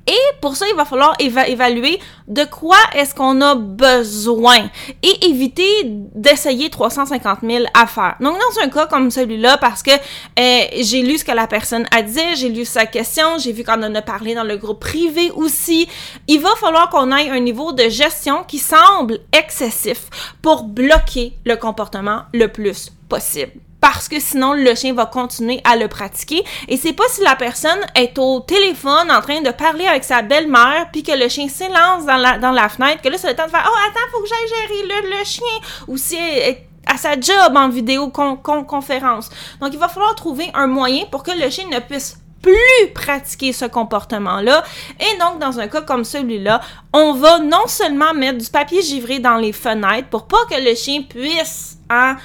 Et 0.09 0.17
pour 0.41 0.57
ça, 0.57 0.65
il 0.71 0.75
va 0.75 0.87
falloir 0.87 1.15
évaluer 1.21 2.01
de 2.29 2.45
quoi 2.45 2.79
est-ce 2.95 3.15
qu'on 3.15 3.43
a 3.43 3.55
besoin 3.55 4.71
et 5.03 5.27
éviter 5.27 5.67
d'essayer 5.85 6.71
350 6.71 7.41
000 7.43 7.65
affaires. 7.75 8.17
Donc, 8.19 8.37
dans 8.39 8.63
un 8.63 8.71
cas 8.71 8.87
comme 8.87 9.11
celui-là, 9.11 9.59
parce 9.59 9.83
que 9.83 9.91
euh, 9.91 10.61
j'ai 10.81 11.03
lu 11.03 11.19
ce 11.19 11.27
que 11.27 11.33
la 11.33 11.47
personne 11.47 11.87
a 11.91 12.01
dit, 12.01 12.37
j'ai 12.37 12.49
lu 12.49 12.65
sa 12.65 12.87
question, 12.87 13.37
j'ai 13.39 13.53
vu 13.53 13.65
qu'on 13.65 13.83
en 13.83 13.95
a 13.95 14.03
parlé 14.03 14.35
dans 14.35 14.45
le 14.45 14.57
groupe 14.57 14.81
privé 14.81 15.31
aussi, 15.33 15.87
il 16.27 16.41
va 16.41 16.55
falloir 16.57 16.89
qu'on 16.89 17.15
ait 17.15 17.29
un 17.29 17.41
niveau 17.41 17.73
de 17.73 17.91
gestion 17.91 18.45
qui 18.45 18.59
semble 18.59 19.19
excessif 19.33 20.09
pour 20.41 20.65
bloquer 20.65 21.35
le 21.45 21.57
comportement 21.57 22.23
le 22.33 22.49
plus 22.49 22.91
possible 23.11 23.53
parce 23.81 24.09
que 24.09 24.21
sinon 24.21 24.55
le 24.55 24.75
chien 24.75 24.95
va 24.95 25.07
continuer 25.07 25.61
à 25.65 25.77
le 25.77 25.89
pratiquer. 25.89 26.45
Et 26.69 26.77
c'est 26.77 26.93
pas 26.93 27.05
si 27.09 27.23
la 27.23 27.37
personne 27.37 27.79
est 27.95 28.19
au 28.19 28.41
téléphone 28.41 29.11
en 29.11 29.21
train 29.21 29.41
de 29.41 29.51
parler 29.51 29.87
avec 29.87 30.05
sa 30.05 30.23
belle-mère 30.23 30.89
puis 30.93 31.03
que 31.03 31.13
le 31.13 31.29
chien 31.29 31.49
s'élance 31.49 32.05
dans 32.07 32.17
la, 32.17 32.39
dans 32.39 32.53
la 32.53 32.69
fenêtre 32.69 33.03
que 33.03 33.09
là 33.09 33.19
c'est 33.19 33.29
le 33.29 33.37
temps 33.37 33.47
de 33.47 33.51
faire 33.51 33.69
oh 33.69 33.77
attends 33.89 34.11
faut 34.13 34.23
que 34.23 34.29
j'aille 34.29 34.49
gérer 34.49 35.03
le, 35.03 35.19
le 35.19 35.25
chien. 35.25 35.45
Ou 35.87 35.97
si 35.97 36.17
elle 36.17 36.49
est 36.49 36.69
à 36.87 36.97
sa 36.97 37.21
job 37.21 37.55
en 37.55 37.69
vidéo 37.69 38.09
conférence. 38.11 39.29
Donc 39.61 39.71
il 39.73 39.79
va 39.79 39.89
falloir 39.89 40.15
trouver 40.15 40.51
un 40.55 40.67
moyen 40.67 41.05
pour 41.11 41.23
que 41.23 41.33
le 41.33 41.51
chien 41.51 41.67
ne 41.71 41.81
puisse 41.81 42.17
plus 42.43 42.93
pratiquer 42.95 43.53
ce 43.53 43.65
comportement-là. 43.65 44.63
Et 45.01 45.19
donc, 45.19 45.39
dans 45.39 45.59
un 45.59 45.69
cas 45.69 45.83
comme 45.83 46.05
celui-là, 46.05 46.61
on 46.93 47.13
va 47.13 47.41
non 47.41 47.67
seulement 47.67 48.15
mettre 48.15 48.39
du 48.39 48.49
papier 48.49 48.83
givré 48.83 49.19
dans 49.19 49.37
les 49.37 49.53
fenêtres 49.53 50.09
pour 50.09 50.27
pas 50.27 50.45
que 50.51 50.61
le 50.61 50.75
chien 50.75 51.03
puisse 51.03 51.79
hein, 51.91 52.17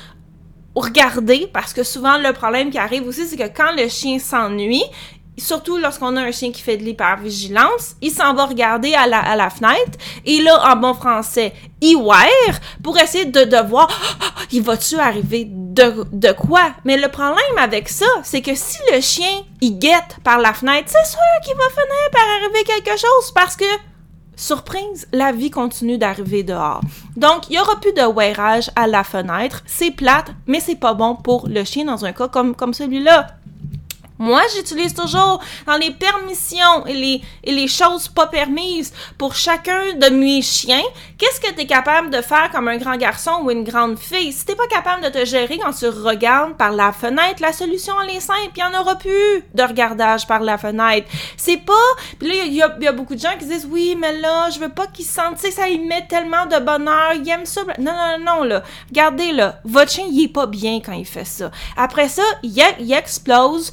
regarder, 0.75 1.49
parce 1.53 1.73
que 1.73 1.83
souvent 1.83 2.17
le 2.17 2.33
problème 2.33 2.69
qui 2.71 2.77
arrive 2.77 3.07
aussi, 3.07 3.27
c'est 3.27 3.37
que 3.37 3.55
quand 3.55 3.71
le 3.77 3.87
chien 3.87 4.19
s'ennuie, 4.19 4.83
surtout 5.37 5.77
lorsqu'on 5.77 6.15
a 6.15 6.21
un 6.21 6.31
chien 6.31 6.51
qui 6.51 6.61
fait 6.61 6.77
de 6.77 6.83
l'hypervigilance, 6.83 7.95
il 8.01 8.11
s'en 8.11 8.33
va 8.33 8.45
regarder 8.45 8.93
à 8.93 9.07
la, 9.07 9.19
à 9.19 9.35
la 9.35 9.49
fenêtre 9.49 9.97
et 10.25 10.41
là, 10.41 10.71
en 10.71 10.75
bon 10.75 10.93
français, 10.93 11.53
il 11.81 11.95
wire 11.95 12.59
pour 12.83 12.97
essayer 12.99 13.25
de, 13.25 13.43
de 13.43 13.67
voir, 13.67 13.87
il 14.51 14.61
va-tu 14.61 14.97
arriver 14.97 15.47
de, 15.49 16.05
de 16.11 16.31
quoi? 16.33 16.73
Mais 16.85 16.97
le 16.97 17.09
problème 17.09 17.57
avec 17.57 17.89
ça, 17.89 18.05
c'est 18.23 18.41
que 18.41 18.53
si 18.55 18.77
le 18.93 19.01
chien, 19.01 19.43
il 19.61 19.79
guette 19.79 20.17
par 20.23 20.39
la 20.39 20.53
fenêtre, 20.53 20.87
c'est 20.87 21.09
sûr 21.09 21.19
qu'il 21.43 21.55
va 21.55 21.69
finir 21.69 22.11
par 22.11 22.23
arriver 22.39 22.63
quelque 22.63 22.97
chose 22.99 23.31
parce 23.33 23.55
que 23.55 23.65
Surprise, 24.35 25.07
la 25.13 25.31
vie 25.31 25.51
continue 25.51 25.97
d'arriver 25.97 26.43
dehors. 26.43 26.81
Donc, 27.15 27.49
il 27.49 27.55
y 27.55 27.59
aura 27.59 27.79
plus 27.79 27.93
de 27.93 28.01
wearage 28.01 28.69
à 28.75 28.87
la 28.87 29.03
fenêtre. 29.03 29.61
C'est 29.65 29.91
plate, 29.91 30.31
mais 30.47 30.59
c'est 30.59 30.75
pas 30.75 30.93
bon 30.93 31.15
pour 31.15 31.47
le 31.47 31.63
chien 31.63 31.85
dans 31.85 32.03
un 32.03 32.13
cas 32.13 32.27
comme, 32.27 32.55
comme 32.55 32.73
celui-là. 32.73 33.27
Moi, 34.23 34.41
j'utilise 34.55 34.93
toujours 34.93 35.41
dans 35.67 35.75
les 35.75 35.91
permissions 35.91 36.85
et 36.85 36.93
les, 36.93 37.21
et 37.43 37.51
les 37.51 37.67
choses 37.67 38.07
pas 38.07 38.27
permises 38.27 38.93
pour 39.17 39.35
chacun 39.35 39.95
de 39.95 40.09
mes 40.15 40.41
chiens. 40.41 40.81
Qu'est-ce 41.17 41.41
que 41.41 41.53
tu 41.53 41.59
es 41.59 41.65
capable 41.65 42.09
de 42.09 42.21
faire 42.21 42.49
comme 42.49 42.69
un 42.69 42.77
grand 42.77 42.95
garçon 42.95 43.31
ou 43.43 43.51
une 43.51 43.65
grande 43.65 43.99
fille? 43.99 44.31
Si 44.31 44.45
t'es 44.45 44.55
pas 44.55 44.67
capable 44.67 45.03
de 45.03 45.09
te 45.09 45.25
gérer 45.25 45.57
quand 45.57 45.73
tu 45.73 45.89
regardes 45.89 46.55
par 46.55 46.71
la 46.71 46.93
fenêtre, 46.93 47.41
la 47.41 47.51
solution, 47.51 47.95
elle 48.01 48.15
est 48.15 48.21
simple. 48.21 48.51
Il 48.55 48.61
y 48.61 48.63
en 48.63 48.79
aura 48.79 48.95
plus 48.95 49.43
de 49.53 49.61
regardage 49.61 50.25
par 50.25 50.39
la 50.39 50.57
fenêtre. 50.57 51.05
C'est 51.35 51.57
pas... 51.57 51.73
Puis 52.17 52.29
là, 52.29 52.35
il 52.45 52.53
y, 52.53 52.61
a 52.61 52.91
beaucoup 52.93 53.15
de 53.15 53.19
gens 53.19 53.37
qui 53.37 53.45
disent, 53.45 53.67
oui, 53.69 53.97
mais 53.99 54.21
là, 54.21 54.49
je 54.51 54.59
veux 54.59 54.69
pas 54.69 54.87
qu'ils 54.87 55.03
sentent, 55.03 55.35
tu 55.35 55.47
sais, 55.47 55.51
ça 55.51 55.67
y 55.67 55.79
met 55.79 56.07
tellement 56.07 56.45
de 56.45 56.59
bonheur, 56.59 57.11
il 57.15 57.29
aime 57.29 57.45
ça. 57.45 57.63
Non, 57.77 57.91
non, 57.91 58.25
non, 58.25 58.43
là. 58.43 58.63
Regardez, 58.87 59.33
là, 59.33 59.59
votre 59.65 59.91
chien, 59.91 60.05
il 60.09 60.23
est 60.23 60.33
pas 60.33 60.45
bien 60.45 60.79
quand 60.79 60.93
il 60.93 61.05
fait 61.05 61.25
ça. 61.25 61.51
Après 61.75 62.07
ça, 62.07 62.23
il, 62.41 62.63
il 62.79 62.93
explose. 62.93 63.69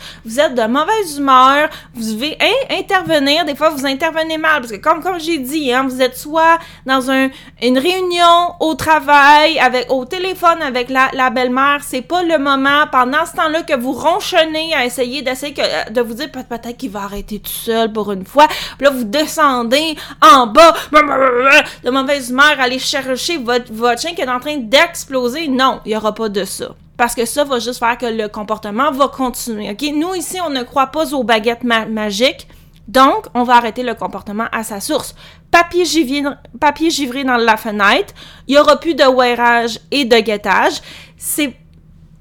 De 0.48 0.66
mauvaise 0.66 1.18
humeur, 1.18 1.68
vous 1.94 2.14
devez 2.14 2.38
intervenir. 2.70 3.44
Des 3.44 3.54
fois, 3.54 3.70
vous 3.70 3.86
intervenez 3.86 4.38
mal 4.38 4.60
parce 4.60 4.72
que, 4.72 4.78
comme, 4.78 5.02
comme 5.02 5.20
j'ai 5.20 5.38
dit, 5.38 5.72
hein, 5.72 5.86
vous 5.88 6.00
êtes 6.00 6.16
soit 6.16 6.58
dans 6.86 7.10
un, 7.10 7.28
une 7.62 7.78
réunion 7.78 8.54
au 8.60 8.74
travail, 8.74 9.58
avec, 9.58 9.90
au 9.90 10.04
téléphone 10.04 10.62
avec 10.62 10.88
la, 10.88 11.30
belle-mère. 11.30 11.80
C'est 11.82 12.02
pas 12.02 12.22
le 12.22 12.38
moment 12.38 12.86
pendant 12.90 13.24
ce 13.26 13.36
temps-là 13.36 13.62
que 13.62 13.76
vous 13.76 13.92
ronchonnez 13.92 14.74
à 14.74 14.84
essayer 14.84 15.22
d'essayer 15.22 15.52
que, 15.54 15.90
de 15.90 16.00
vous 16.00 16.14
dire 16.14 16.30
peut-être 16.30 16.76
qu'il 16.76 16.90
va 16.90 17.02
arrêter 17.02 17.38
tout 17.38 17.50
seul 17.50 17.92
pour 17.92 18.10
une 18.12 18.24
fois. 18.24 18.46
Puis 18.78 18.86
là, 18.86 18.90
vous 18.90 19.04
descendez 19.04 19.96
en 20.20 20.46
bas 20.46 20.74
de 20.92 21.90
mauvaise 21.90 22.30
humeur, 22.30 22.54
aller 22.58 22.78
chercher 22.78 23.36
votre, 23.38 23.72
votre 23.72 24.00
chien 24.00 24.14
qui 24.14 24.22
est 24.22 24.28
en 24.28 24.40
train 24.40 24.56
d'exploser. 24.56 25.48
Non, 25.48 25.80
il 25.84 25.92
y 25.92 25.96
aura 25.96 26.14
pas 26.14 26.28
de 26.28 26.44
ça 26.44 26.70
parce 27.00 27.14
que 27.14 27.24
ça 27.24 27.44
va 27.44 27.58
juste 27.58 27.78
faire 27.78 27.96
que 27.96 28.04
le 28.04 28.28
comportement 28.28 28.92
va 28.92 29.08
continuer. 29.08 29.70
OK? 29.70 29.90
Nous, 29.94 30.14
ici, 30.16 30.38
on 30.46 30.50
ne 30.50 30.62
croit 30.62 30.88
pas 30.88 31.14
aux 31.14 31.24
baguettes 31.24 31.64
magiques. 31.64 32.46
Donc, 32.88 33.24
on 33.32 33.42
va 33.42 33.54
arrêter 33.56 33.82
le 33.82 33.94
comportement 33.94 34.44
à 34.52 34.64
sa 34.64 34.80
source. 34.80 35.14
Papier 35.50 35.86
givré, 35.86 37.24
dans 37.24 37.38
la 37.38 37.56
fenêtre. 37.56 38.12
Il 38.46 38.52
n'y 38.52 38.58
aura 38.60 38.78
plus 38.78 38.94
de 38.94 39.04
wearage 39.04 39.80
et 39.90 40.04
de 40.04 40.18
guettage. 40.18 40.82
C'est 41.16 41.56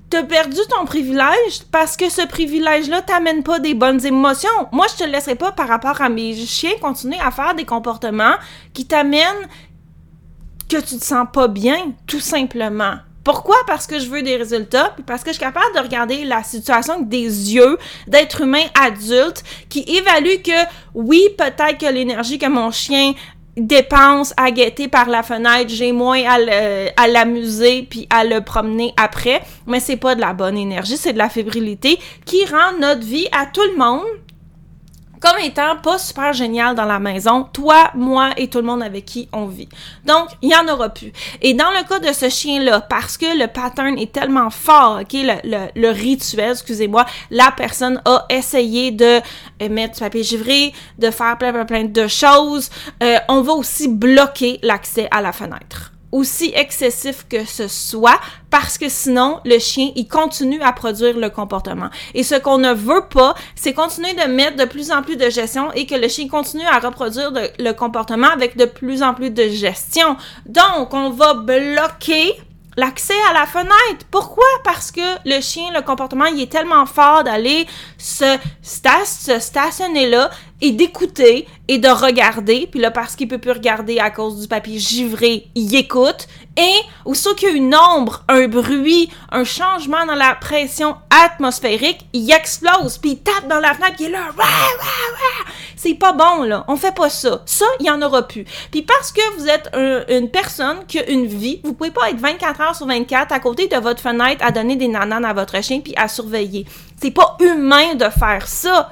T'as 0.10 0.24
perdu 0.24 0.60
ton 0.70 0.86
privilège 0.86 1.66
parce 1.74 1.98
que 1.98 2.10
ce 2.10 2.26
privilège-là 2.26 3.02
t'amène 3.02 3.44
pas 3.44 3.60
des 3.60 3.74
bonnes 3.74 4.04
émotions. 4.06 4.50
Moi, 4.72 4.86
je 4.92 5.04
te 5.04 5.10
laisserai 5.10 5.36
pas 5.36 5.52
par 5.52 5.68
rapport 5.68 6.02
à 6.02 6.08
mes 6.08 6.34
chiens 6.46 6.78
continuer 6.82 7.20
à 7.20 7.32
faire 7.32 7.54
des 7.54 7.66
comportements 7.66 8.36
qui 8.74 8.86
t'amènent 8.86 9.46
que 10.70 10.78
tu 10.78 10.98
te 10.98 11.04
sens 11.04 11.28
pas 11.34 11.50
bien, 11.50 11.92
tout 12.08 12.22
simplement. 12.22 12.96
Pourquoi? 13.32 13.58
Parce 13.68 13.86
que 13.86 14.00
je 14.00 14.10
veux 14.10 14.24
des 14.24 14.38
résultats, 14.38 14.92
puis 14.96 15.04
parce 15.04 15.22
que 15.22 15.30
je 15.30 15.36
suis 15.36 15.44
capable 15.46 15.72
de 15.76 15.80
regarder 15.82 16.24
la 16.24 16.42
situation 16.42 17.00
des 17.00 17.54
yeux 17.54 17.78
d'être 18.08 18.42
humain 18.42 18.64
adulte 18.74 19.44
qui 19.70 19.82
évalue 19.82 20.42
que 20.44 20.66
oui, 20.96 21.22
peut-être 21.38 21.78
que 21.78 21.86
l'énergie 21.94 22.40
que 22.40 22.48
mon 22.48 22.72
chien 22.72 23.14
dépense 23.56 24.34
à 24.36 24.50
guetter 24.50 24.88
par 24.88 25.10
la 25.10 25.22
fenêtre, 25.22 25.70
j'ai 25.70 25.92
moins 25.92 26.24
à 26.26 27.08
l'amuser 27.08 27.86
puis 27.88 28.08
à 28.10 28.24
le 28.24 28.42
promener 28.42 28.96
après, 28.98 29.44
mais 29.68 29.80
c'est 29.80 29.98
pas 29.98 30.16
de 30.16 30.22
la 30.22 30.34
bonne 30.34 30.58
énergie, 30.58 30.98
c'est 30.98 31.14
de 31.14 31.20
la 31.20 31.30
fébrilité 31.30 32.00
qui 32.26 32.44
rend 32.46 32.80
notre 32.80 33.02
vie 33.02 33.28
à 33.32 33.46
tout 33.46 33.62
le 33.62 33.78
monde 33.78 34.08
comme 35.20 35.40
étant 35.44 35.78
pas 35.78 35.98
super 35.98 36.34
génial 36.34 36.76
dans 36.76 36.86
la 36.86 37.00
maison, 37.00 37.44
toi, 37.52 37.92
moi 37.96 38.32
et 38.38 38.48
tout 38.48 38.60
le 38.60 38.66
monde 38.66 38.84
avec 38.84 39.06
qui 39.06 39.30
on 39.34 39.46
vit. 39.46 39.70
Donc, 40.06 40.30
il 40.42 40.52
y 40.52 40.56
en 40.56 40.72
aura 40.72 40.90
plus. 40.90 41.12
Et 41.42 41.54
dans 41.54 41.70
le 41.70 41.88
cas 41.88 42.00
de 42.00 42.14
ce 42.14 42.30
chien-là, 42.30 42.82
parce 42.82 43.18
que 43.18 43.38
le 43.38 43.48
pattern 43.48 43.98
est 43.98 44.12
tellement 44.12 44.50
fort, 44.50 45.00
ok, 45.02 45.14
le, 45.14 45.68
le, 45.76 45.90
rituel, 45.90 46.52
excusez-moi, 46.52 47.06
la 47.32 47.52
personne 47.56 48.02
a 48.06 48.26
essayé 48.30 48.92
de 48.92 49.20
euh, 49.62 49.70
mettre 49.70 49.96
du 49.96 50.00
papier 50.00 50.24
givré, 50.24 50.74
de 50.98 51.12
faire 51.12 51.38
plein, 51.38 51.52
plein, 51.52 51.66
plein 51.66 51.84
de 51.84 52.08
choses, 52.08 52.70
euh, 53.04 53.18
on 53.28 53.42
va 53.42 53.54
aussi 53.54 53.88
bloquer 53.88 54.60
l'accès 54.64 55.08
à 55.12 55.22
la 55.22 55.32
fenêtre 55.32 55.92
aussi 56.12 56.52
excessif 56.56 57.26
que 57.30 57.46
ce 57.46 57.68
soit 57.68 58.20
parce 58.50 58.78
que 58.78 58.90
sinon 58.90 59.40
le 59.46 59.60
chien 59.60 59.92
il 59.96 60.08
continue 60.08 60.62
à 60.62 60.72
produire 60.72 61.18
le 61.18 61.30
comportement 61.30 61.90
et 62.14 62.24
ce 62.24 62.36
qu'on 62.36 62.58
ne 62.58 62.74
veut 62.74 63.06
pas 63.10 63.36
c'est 63.56 63.74
continuer 63.74 64.14
de 64.14 64.32
mettre 64.32 64.58
de 64.58 64.66
plus 64.66 64.92
en 64.92 65.02
plus 65.02 65.18
de 65.18 65.30
gestion 65.30 65.72
et 65.74 65.86
que 65.86 65.96
le 65.96 66.08
chien 66.08 66.28
continue 66.28 66.66
à 66.66 66.80
reproduire 66.80 67.32
le 67.60 67.72
comportement 67.74 68.30
avec 68.30 68.58
de 68.58 68.66
plus 68.66 69.04
en 69.04 69.14
plus 69.14 69.30
de 69.30 69.48
gestion 69.50 70.18
donc 70.46 70.94
on 70.94 71.12
va 71.12 71.34
bloquer 71.36 72.36
l'accès 72.80 73.14
à 73.30 73.34
la 73.34 73.46
fenêtre. 73.46 74.06
Pourquoi? 74.10 74.46
Parce 74.64 74.92
que 74.92 75.02
le 75.26 75.42
chien, 75.42 75.72
le 75.74 75.82
comportement, 75.82 76.26
il 76.26 76.42
est 76.42 76.52
tellement 76.52 76.86
fort 76.86 77.24
d'aller 77.24 77.68
se, 77.98 78.38
se 78.62 79.40
stationner 79.40 80.10
là 80.10 80.30
et 80.62 80.72
d'écouter 80.72 81.48
et 81.68 81.78
de 81.78 81.88
regarder. 81.88 82.68
Puis 82.70 82.80
là, 82.80 82.92
parce 82.92 83.16
qu'il 83.16 83.28
peut 83.28 83.38
plus 83.38 83.52
regarder 83.52 84.00
à 84.00 84.10
cause 84.10 84.42
du 84.42 84.48
papier 84.48 84.80
givré, 84.80 85.48
il 85.56 85.76
écoute. 85.76 86.28
Et 86.58 86.80
aussitôt 87.06 87.36
qu'il 87.36 87.50
y 87.50 87.52
a 87.52 87.56
une 87.56 87.76
ombre, 87.76 88.24
un 88.28 88.48
bruit, 88.48 89.10
un 89.32 89.46
changement 89.46 90.06
dans 90.06 90.16
la 90.16 90.36
pression 90.36 90.96
atmosphérique, 91.26 92.06
il 92.12 92.30
explose. 92.32 92.98
Puis 92.98 93.12
il 93.12 93.20
tape 93.20 93.48
dans 93.48 93.60
la 93.60 93.74
fenêtre, 93.74 93.96
puis 93.96 94.06
il 94.06 94.10
est 94.10 94.12
là. 94.12 94.28
C'est 95.78 95.94
pas 95.94 96.12
bon, 96.12 96.44
là. 96.44 96.66
On 96.68 96.76
fait 96.76 96.94
pas 96.94 97.10
ça. 97.10 97.42
Ça, 97.46 97.66
il 97.80 97.86
y 97.86 97.90
en 97.90 98.02
aura 98.02 98.28
plus. 98.28 98.44
Puis 98.72 98.82
parce 98.82 99.14
que 99.14 99.22
vous 99.38 99.48
êtes 99.48 99.70
une 100.10 100.30
personne 100.30 100.80
qui 100.88 101.00
a 101.00 101.10
une 101.10 101.26
vie, 101.26 101.62
vous 101.64 101.74
pouvez 101.74 101.92
pas 101.92 102.10
être 102.10 102.20
24 102.20 102.62
heures 102.62 102.76
sur 102.76 102.86
24 102.86 103.32
à 103.32 103.40
côté 103.40 103.68
de 103.68 103.78
votre 103.78 104.02
fenêtre 104.02 104.44
à 104.46 104.52
donner 104.52 104.76
des 104.76 104.90
nananes 104.90 105.24
à 105.24 105.32
votre 105.32 105.64
chien 105.64 105.80
puis 105.80 105.94
à 105.96 106.10
surveiller. 106.10 106.66
C'est 107.02 107.12
pas 107.12 107.38
humain 107.40 107.96
de 107.96 108.10
faire 108.10 108.46
ça. 108.46 108.92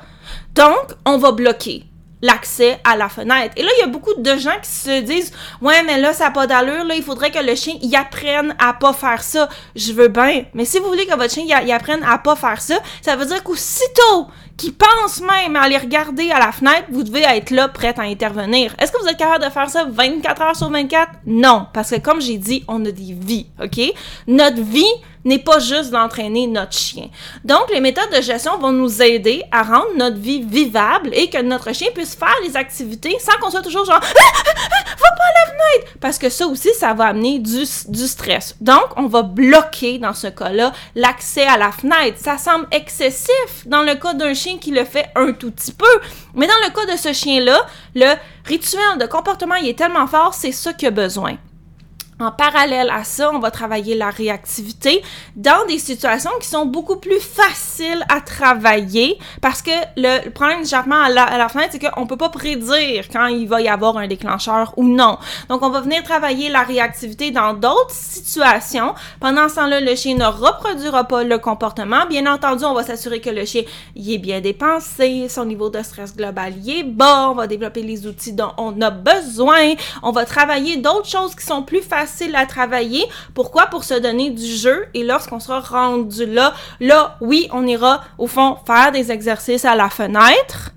Donc, 0.57 0.95
on 1.05 1.19
va 1.19 1.31
bloquer 1.33 1.83
l'accès 2.23 2.79
à 2.83 2.95
la 2.95 3.09
fenêtre. 3.09 3.53
Et 3.57 3.61
là, 3.61 3.69
il 3.77 3.81
y 3.81 3.83
a 3.83 3.87
beaucoup 3.87 4.15
de 4.17 4.37
gens 4.37 4.57
qui 4.59 4.71
se 4.71 5.01
disent 5.01 5.31
"Ouais, 5.61 5.83
mais 5.83 5.99
là 5.99 6.13
ça 6.13 6.25
n'a 6.25 6.31
pas 6.31 6.47
d'allure, 6.47 6.83
là, 6.83 6.95
il 6.95 7.03
faudrait 7.03 7.29
que 7.29 7.37
le 7.37 7.53
chien 7.53 7.75
y 7.79 7.95
apprenne 7.95 8.55
à 8.57 8.73
pas 8.73 8.93
faire 8.93 9.21
ça." 9.21 9.49
Je 9.75 9.93
veux 9.93 10.07
bien, 10.07 10.45
mais 10.55 10.65
si 10.65 10.79
vous 10.79 10.87
voulez 10.87 11.05
que 11.05 11.15
votre 11.15 11.31
chien 11.31 11.43
y, 11.43 11.71
apprenne 11.71 12.03
à 12.03 12.17
pas 12.17 12.35
faire 12.35 12.59
ça, 12.59 12.79
ça 13.03 13.15
veut 13.15 13.25
dire 13.27 13.43
qu'aussitôt 13.43 14.29
qu'il 14.57 14.73
pense 14.73 15.21
même 15.21 15.55
à 15.55 15.61
aller 15.61 15.77
regarder 15.77 16.31
à 16.31 16.39
la 16.39 16.51
fenêtre, 16.51 16.85
vous 16.89 17.03
devez 17.03 17.21
être 17.21 17.51
là 17.51 17.67
prête 17.67 17.99
à 17.99 18.03
intervenir. 18.03 18.75
Est-ce 18.79 18.91
que 18.91 19.01
vous 19.01 19.07
êtes 19.07 19.17
capable 19.17 19.45
de 19.45 19.49
faire 19.49 19.69
ça 19.69 19.85
24 19.89 20.41
heures 20.41 20.55
sur 20.55 20.69
24 20.69 21.11
Non, 21.27 21.67
parce 21.73 21.91
que 21.91 21.99
comme 21.99 22.19
j'ai 22.21 22.37
dit, 22.37 22.63
on 22.67 22.83
a 22.85 22.91
des 22.91 23.15
vies, 23.17 23.47
OK? 23.61 23.79
Notre 24.27 24.61
vie 24.61 24.83
n'est 25.27 25.39
pas 25.39 25.59
juste 25.59 25.91
d'entraîner 25.91 26.47
notre 26.47 26.73
chien. 26.73 27.09
Donc, 27.43 27.69
les 27.71 27.81
méthodes 27.81 28.09
de 28.15 28.21
gestion 28.21 28.57
vont 28.57 28.71
nous 28.71 29.01
aider 29.01 29.43
à 29.51 29.61
rendre 29.63 29.95
notre 29.95 30.17
vie 30.17 30.41
vivable 30.41 31.09
et 31.13 31.29
que 31.29 31.41
notre 31.41 31.73
chien 31.73 31.89
puisse 31.93 32.15
faire 32.15 32.35
les 32.43 32.55
activités 32.55 33.15
sans 33.19 33.37
qu'on 33.39 33.51
soit 33.51 33.61
toujours 33.61 33.85
genre 33.85 33.99
ah, 34.01 34.07
ah, 34.07 34.41
ah, 34.45 34.95
va 34.97 35.11
pas 35.11 35.23
à 35.23 35.45
la 35.45 35.51
fenêtre 35.51 35.97
parce 35.99 36.17
que 36.17 36.29
ça 36.29 36.47
aussi 36.47 36.69
ça 36.79 36.93
va 36.93 37.07
amener 37.07 37.39
du, 37.39 37.63
du 37.89 38.07
stress. 38.07 38.55
Donc, 38.61 38.85
on 38.95 39.07
va 39.07 39.21
bloquer 39.23 39.99
dans 39.99 40.13
ce 40.13 40.27
cas-là 40.27 40.71
l'accès 40.95 41.45
à 41.45 41.57
la 41.57 41.71
fenêtre. 41.71 42.17
Ça 42.17 42.37
semble 42.37 42.67
excessif 42.71 43.65
dans 43.65 43.83
le 43.83 43.95
cas 43.95 44.13
d'un 44.13 44.33
chien 44.33 44.46
qui 44.55 44.71
le 44.71 44.85
fait 44.85 45.09
un 45.15 45.33
tout 45.33 45.51
petit 45.51 45.73
peu, 45.73 45.85
mais 46.33 46.47
dans 46.47 46.53
le 46.65 46.73
cas 46.73 46.91
de 46.91 46.97
ce 46.97 47.13
chien-là, 47.13 47.65
le 47.95 48.15
rituel 48.45 48.97
de 48.99 49.05
comportement 49.05 49.55
il 49.55 49.67
est 49.67 49.77
tellement 49.77 50.07
fort, 50.07 50.33
c'est 50.33 50.51
ça 50.53 50.73
qu'il 50.73 50.87
a 50.87 50.91
besoin. 50.91 51.37
En 52.19 52.31
parallèle 52.31 52.89
à 52.89 53.03
ça, 53.03 53.29
on 53.31 53.37
va 53.37 53.51
travailler 53.51 53.93
la 53.93 54.09
réactivité 54.09 55.03
dans 55.35 55.67
des 55.67 55.77
situations 55.77 56.31
qui 56.41 56.47
sont 56.47 56.65
beaucoup 56.65 56.95
plus 56.95 57.19
faciles 57.19 58.03
à 58.09 58.21
travailler 58.21 59.19
parce 59.39 59.61
que 59.61 59.69
le 59.97 60.27
problème 60.31 60.63
du 60.63 60.67
changement 60.67 60.99
à 60.99 61.09
la, 61.09 61.47
fin, 61.47 61.61
c'est 61.69 61.77
qu'on 61.77 62.07
peut 62.07 62.17
pas 62.17 62.29
prédire 62.29 63.07
quand 63.13 63.27
il 63.27 63.47
va 63.47 63.61
y 63.61 63.67
avoir 63.67 63.97
un 63.97 64.07
déclencheur 64.07 64.73
ou 64.77 64.87
non. 64.87 65.19
Donc, 65.47 65.61
on 65.61 65.69
va 65.69 65.81
venir 65.81 66.01
travailler 66.01 66.49
la 66.49 66.63
réactivité 66.63 67.29
dans 67.29 67.53
d'autres 67.53 67.91
situations. 67.91 68.95
Pendant 69.19 69.47
ce 69.47 69.55
temps-là, 69.55 69.79
le 69.79 69.95
chien 69.95 70.15
ne 70.15 70.25
reproduira 70.25 71.03
pas 71.03 71.23
le 71.23 71.37
comportement. 71.37 72.07
Bien 72.07 72.25
entendu, 72.25 72.65
on 72.65 72.73
va 72.73 72.81
s'assurer 72.81 73.21
que 73.21 73.29
le 73.29 73.45
chien 73.45 73.61
y 73.95 74.15
est 74.15 74.17
bien 74.17 74.41
dépensé, 74.41 75.29
son 75.29 75.45
niveau 75.45 75.69
de 75.69 75.83
stress 75.83 76.15
global 76.15 76.53
y 76.63 76.79
est 76.79 76.83
bas, 76.83 77.29
on 77.29 77.35
va 77.35 77.45
développer 77.45 77.83
les 77.83 78.07
outils 78.07 78.33
dont 78.33 78.53
on 78.57 78.81
a 78.81 78.89
besoin, 78.89 79.75
on 80.01 80.11
va 80.11 80.25
travailler 80.25 80.77
d'autres 80.77 81.07
choses 81.07 81.35
qui 81.35 81.45
sont 81.45 81.61
plus 81.61 81.83
faciles 81.83 82.06
facile 82.07 82.35
à 82.35 82.45
travailler. 82.45 83.05
Pourquoi? 83.33 83.67
Pour 83.67 83.83
se 83.83 83.93
donner 83.93 84.29
du 84.29 84.45
jeu. 84.45 84.85
Et 84.93 85.03
lorsqu'on 85.03 85.39
sera 85.39 85.59
rendu 85.59 86.25
là, 86.25 86.53
là, 86.79 87.17
oui, 87.21 87.49
on 87.51 87.67
ira 87.67 88.01
au 88.17 88.27
fond 88.27 88.57
faire 88.65 88.91
des 88.91 89.11
exercices 89.11 89.65
à 89.65 89.75
la 89.75 89.89
fenêtre. 89.89 90.71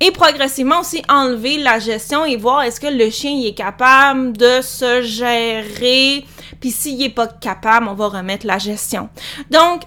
Et 0.00 0.10
progressivement 0.10 0.80
aussi 0.80 1.02
enlever 1.08 1.58
la 1.58 1.78
gestion 1.78 2.24
et 2.24 2.36
voir 2.36 2.62
est-ce 2.62 2.80
que 2.80 2.86
le 2.86 3.10
chien 3.10 3.38
est 3.44 3.54
capable 3.54 4.36
de 4.36 4.60
se 4.62 5.02
gérer. 5.02 6.26
Puis 6.60 6.70
s'il 6.70 6.98
n'est 6.98 7.10
pas 7.10 7.26
capable, 7.26 7.88
on 7.88 7.94
va 7.94 8.08
remettre 8.08 8.46
la 8.46 8.58
gestion. 8.58 9.08
Donc, 9.50 9.82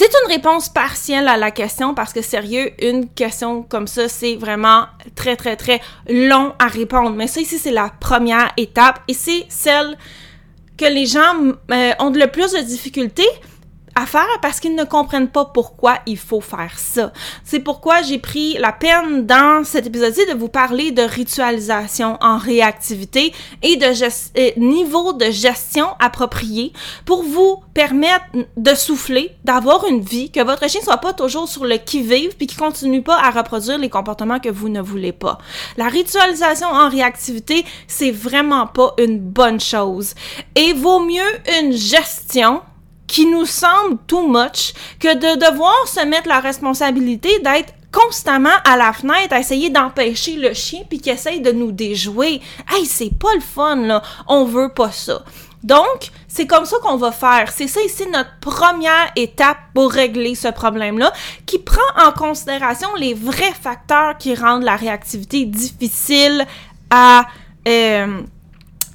c'est 0.00 0.08
une 0.24 0.32
réponse 0.32 0.70
partielle 0.70 1.28
à 1.28 1.36
la 1.36 1.50
question 1.50 1.92
parce 1.92 2.14
que 2.14 2.22
sérieux, 2.22 2.70
une 2.82 3.06
question 3.06 3.62
comme 3.62 3.86
ça, 3.86 4.08
c'est 4.08 4.36
vraiment 4.36 4.86
très, 5.14 5.36
très, 5.36 5.56
très 5.56 5.82
long 6.08 6.54
à 6.58 6.68
répondre. 6.68 7.10
Mais 7.10 7.26
ça 7.26 7.42
ici, 7.42 7.58
c'est 7.58 7.70
la 7.70 7.90
première 8.00 8.50
étape 8.56 9.00
et 9.08 9.12
c'est 9.12 9.44
celle 9.50 9.98
que 10.78 10.86
les 10.86 11.04
gens 11.04 11.34
euh, 11.70 11.92
ont 11.98 12.08
le 12.08 12.26
plus 12.28 12.52
de 12.52 12.62
difficultés 12.62 13.28
à 13.94 14.06
faire 14.06 14.26
parce 14.42 14.60
qu'ils 14.60 14.74
ne 14.74 14.84
comprennent 14.84 15.28
pas 15.28 15.44
pourquoi 15.44 15.98
il 16.06 16.18
faut 16.18 16.40
faire 16.40 16.78
ça. 16.78 17.12
C'est 17.44 17.60
pourquoi 17.60 18.02
j'ai 18.02 18.18
pris 18.18 18.54
la 18.58 18.72
peine 18.72 19.26
dans 19.26 19.64
cet 19.64 19.86
épisode-ci 19.86 20.26
de 20.26 20.34
vous 20.34 20.48
parler 20.48 20.90
de 20.90 21.02
ritualisation 21.02 22.16
en 22.20 22.38
réactivité 22.38 23.32
et 23.62 23.76
de 23.76 24.58
niveau 24.58 25.12
de 25.12 25.30
gestion 25.30 25.88
approprié 25.98 26.72
pour 27.04 27.22
vous 27.22 27.62
permettre 27.74 28.24
de 28.56 28.74
souffler, 28.74 29.36
d'avoir 29.44 29.86
une 29.86 30.00
vie, 30.00 30.30
que 30.30 30.42
votre 30.42 30.68
chien 30.68 30.80
soit 30.82 30.98
pas 30.98 31.12
toujours 31.12 31.48
sur 31.48 31.64
le 31.64 31.76
qui-vive 31.76 32.36
puis 32.36 32.46
qu'il 32.46 32.58
continue 32.58 33.02
pas 33.02 33.18
à 33.18 33.30
reproduire 33.30 33.78
les 33.78 33.88
comportements 33.88 34.38
que 34.38 34.48
vous 34.48 34.68
ne 34.68 34.80
voulez 34.80 35.12
pas. 35.12 35.38
La 35.76 35.88
ritualisation 35.88 36.68
en 36.68 36.88
réactivité, 36.88 37.64
c'est 37.86 38.10
vraiment 38.10 38.66
pas 38.66 38.94
une 38.98 39.18
bonne 39.18 39.60
chose. 39.60 40.14
Et 40.54 40.72
vaut 40.72 41.00
mieux 41.00 41.20
une 41.60 41.72
gestion 41.72 42.62
qui 43.10 43.26
nous 43.26 43.44
semble 43.44 43.98
too 44.06 44.28
much 44.28 44.72
que 45.00 45.12
de 45.12 45.50
devoir 45.50 45.74
se 45.88 46.06
mettre 46.06 46.28
la 46.28 46.38
responsabilité 46.38 47.40
d'être 47.40 47.74
constamment 47.90 48.54
à 48.64 48.76
la 48.76 48.92
fenêtre 48.92 49.34
à 49.34 49.40
essayer 49.40 49.68
d'empêcher 49.68 50.36
le 50.36 50.54
chien 50.54 50.82
puis 50.88 51.00
qui 51.00 51.10
essaye 51.10 51.40
de 51.40 51.50
nous 51.50 51.72
déjouer. 51.72 52.40
Hey, 52.70 52.86
c'est 52.86 53.10
pas 53.18 53.34
le 53.34 53.40
fun 53.40 53.74
là, 53.74 54.00
on 54.28 54.44
veut 54.44 54.72
pas 54.72 54.92
ça. 54.92 55.24
Donc, 55.64 56.10
c'est 56.28 56.46
comme 56.46 56.64
ça 56.64 56.76
qu'on 56.84 56.96
va 56.96 57.10
faire. 57.10 57.50
C'est 57.52 57.66
ça 57.66 57.80
ici 57.82 58.06
notre 58.06 58.38
première 58.40 59.10
étape 59.16 59.58
pour 59.74 59.90
régler 59.90 60.36
ce 60.36 60.48
problème-là, 60.48 61.12
qui 61.46 61.58
prend 61.58 61.80
en 62.06 62.12
considération 62.12 62.88
les 62.96 63.12
vrais 63.12 63.52
facteurs 63.60 64.16
qui 64.18 64.36
rendent 64.36 64.62
la 64.62 64.76
réactivité 64.76 65.46
difficile 65.46 66.46
à 66.90 67.26
euh, 67.66 68.22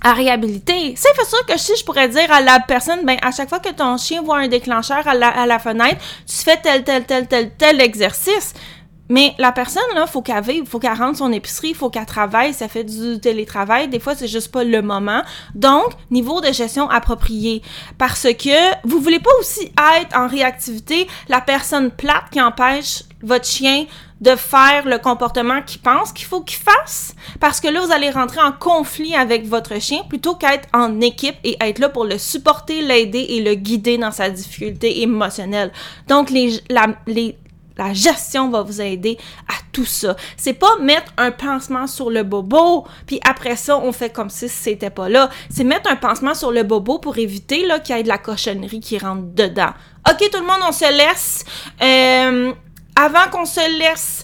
à 0.02 0.14
réhabiliter. 0.14 0.96
C'est 0.96 1.25
sûr 1.25 1.46
que 1.46 1.58
si 1.58 1.74
je 1.78 1.84
pourrais 1.84 2.10
dire 2.10 2.32
à 2.32 2.42
la 2.42 2.60
personne, 2.60 3.06
ben, 3.06 3.18
à 3.22 3.32
chaque 3.32 3.50
fois 3.50 3.60
que 3.60 3.72
ton 3.72 3.98
chien 3.98 4.22
voit 4.22 4.40
un 4.40 4.48
déclencheur 4.48 5.08
à 5.08 5.14
la, 5.14 5.30
à 5.30 5.46
la 5.46 5.60
fenêtre, 5.60 5.98
tu 6.28 6.36
fais 6.36 6.58
tel, 6.58 6.84
tel, 6.84 7.06
tel, 7.06 7.28
tel, 7.28 7.52
tel 7.58 7.82
exercice. 7.82 8.54
Mais 9.08 9.36
la 9.38 9.52
personne, 9.52 9.84
là, 9.94 10.08
faut 10.08 10.22
qu'elle 10.22 10.44
vive, 10.44 10.66
faut 10.66 10.80
qu'elle 10.80 10.98
rentre 10.98 11.20
son 11.20 11.32
épicerie, 11.32 11.74
faut 11.74 11.90
qu'elle 11.90 12.06
travaille, 12.06 12.54
ça 12.54 12.68
fait 12.68 12.84
du 12.84 13.20
télétravail, 13.20 13.88
des 13.88 14.00
fois, 14.00 14.16
c'est 14.16 14.28
juste 14.28 14.52
pas 14.52 14.64
le 14.64 14.82
moment. 14.82 15.22
Donc, 15.54 15.86
niveau 16.10 16.42
de 16.42 16.52
gestion 16.52 16.90
approprié. 16.90 17.62
Parce 18.00 18.24
que 18.34 18.88
vous 18.88 19.00
voulez 19.00 19.20
pas 19.20 19.30
aussi 19.40 19.72
être 20.00 20.18
en 20.18 20.28
réactivité 20.28 21.08
la 21.30 21.42
personne 21.42 21.92
plate 21.92 22.30
qui 22.32 22.42
empêche 22.42 23.04
votre 23.22 23.46
chien 23.46 23.86
de 24.22 24.36
faire 24.36 24.86
le 24.86 24.98
comportement 24.98 25.62
qu'il 25.62 25.81
pense 25.81 26.13
qu'il 26.13 26.25
faut 26.25 26.41
qu'il 26.41 26.60
fasse, 26.60 27.13
parce 27.39 27.60
que 27.60 27.67
là, 27.67 27.81
vous 27.81 27.91
allez 27.91 28.10
rentrer 28.10 28.39
en 28.41 28.51
conflit 28.51 29.13
avec 29.15 29.45
votre 29.45 29.79
chien 29.81 30.00
plutôt 30.07 30.36
qu'être 30.36 30.67
en 30.74 31.01
équipe 31.01 31.36
et 31.43 31.57
être 31.60 31.79
là 31.79 31.89
pour 31.89 32.05
le 32.05 32.17
supporter, 32.17 32.81
l'aider 32.81 33.25
et 33.29 33.41
le 33.41 33.55
guider 33.55 33.98
dans 33.98 34.12
sa 34.12 34.29
difficulté 34.29 35.01
émotionnelle. 35.01 35.72
Donc, 36.07 36.31
la 37.77 37.93
gestion 37.93 38.50
va 38.50 38.62
vous 38.62 38.79
aider 38.79 39.17
à 39.50 39.55
tout 39.74 39.84
ça. 39.84 40.15
C'est 40.38 40.53
pas 40.53 40.77
mettre 40.79 41.12
un 41.17 41.31
pansement 41.31 41.86
sur 41.86 42.10
le 42.10 42.24
bobo, 42.24 42.88
puis 43.05 43.19
après 43.27 43.57
ça, 43.57 43.77
on 43.77 43.91
fait 43.91 44.10
comme 44.10 44.29
si 44.29 44.48
c'était 44.48 44.89
pas 44.89 45.10
là. 45.10 45.29
C'est 45.50 45.65
mettre 45.65 45.91
un 45.91 45.98
pansement 45.98 46.34
sur 46.34 46.51
le 46.51 46.63
bobo 46.63 47.00
pour 47.00 47.17
éviter 47.17 47.65
là 47.65 47.79
qu'il 47.79 47.98
y 47.98 48.00
ait 48.00 48.03
de 48.03 48.07
la 48.07 48.17
cochonnerie 48.17 48.79
qui 48.79 48.98
rentre 48.98 49.24
dedans. 49.34 49.74
Ok, 50.10 50.29
tout 50.31 50.39
le 50.39 50.45
monde, 50.45 50.62
on 50.65 50.72
se 50.72 50.89
laisse. 50.98 51.43
Euh, 51.81 52.53
avant 52.96 53.30
qu'on 53.32 53.46
se 53.46 53.80
laisse, 53.80 54.24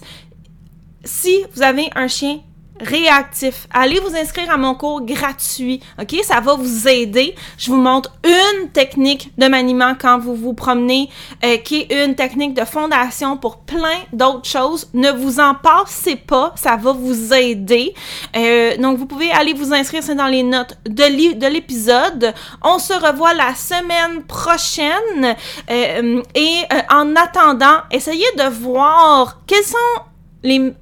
si 1.04 1.44
vous 1.54 1.62
avez 1.62 1.90
un 1.94 2.08
chien 2.08 2.40
réactif. 2.80 3.68
Allez 3.72 4.00
vous 4.00 4.14
inscrire 4.16 4.50
à 4.50 4.56
mon 4.56 4.74
cours 4.74 5.02
gratuit, 5.02 5.80
OK? 6.00 6.16
Ça 6.22 6.40
va 6.40 6.54
vous 6.54 6.88
aider. 6.88 7.34
Je 7.58 7.70
vous 7.70 7.76
montre 7.76 8.12
une 8.24 8.70
technique 8.70 9.32
de 9.38 9.46
maniement 9.46 9.94
quand 9.98 10.18
vous 10.18 10.34
vous 10.34 10.54
promenez, 10.54 11.08
euh, 11.44 11.58
qui 11.58 11.86
est 11.88 12.04
une 12.04 12.14
technique 12.14 12.54
de 12.54 12.64
fondation 12.64 13.36
pour 13.36 13.58
plein 13.58 14.00
d'autres 14.12 14.48
choses. 14.48 14.88
Ne 14.94 15.10
vous 15.10 15.40
en 15.40 15.54
passez 15.54 16.16
pas, 16.16 16.52
ça 16.56 16.76
va 16.76 16.92
vous 16.92 17.32
aider. 17.32 17.94
Euh, 18.36 18.76
donc, 18.76 18.98
vous 18.98 19.06
pouvez 19.06 19.30
aller 19.30 19.52
vous 19.52 19.72
inscrire, 19.72 20.02
c'est 20.02 20.14
dans 20.14 20.26
les 20.26 20.42
notes 20.42 20.76
de 20.86 21.46
l'épisode. 21.46 22.34
On 22.62 22.78
se 22.78 22.94
revoit 22.94 23.34
la 23.34 23.54
semaine 23.54 24.24
prochaine. 24.26 25.36
Euh, 25.70 26.22
et 26.34 26.62
en 26.90 27.14
attendant, 27.16 27.82
essayez 27.90 28.26
de 28.36 28.48
voir 28.48 29.40
quels 29.46 29.64
sont 29.64 30.02
les 30.42 30.74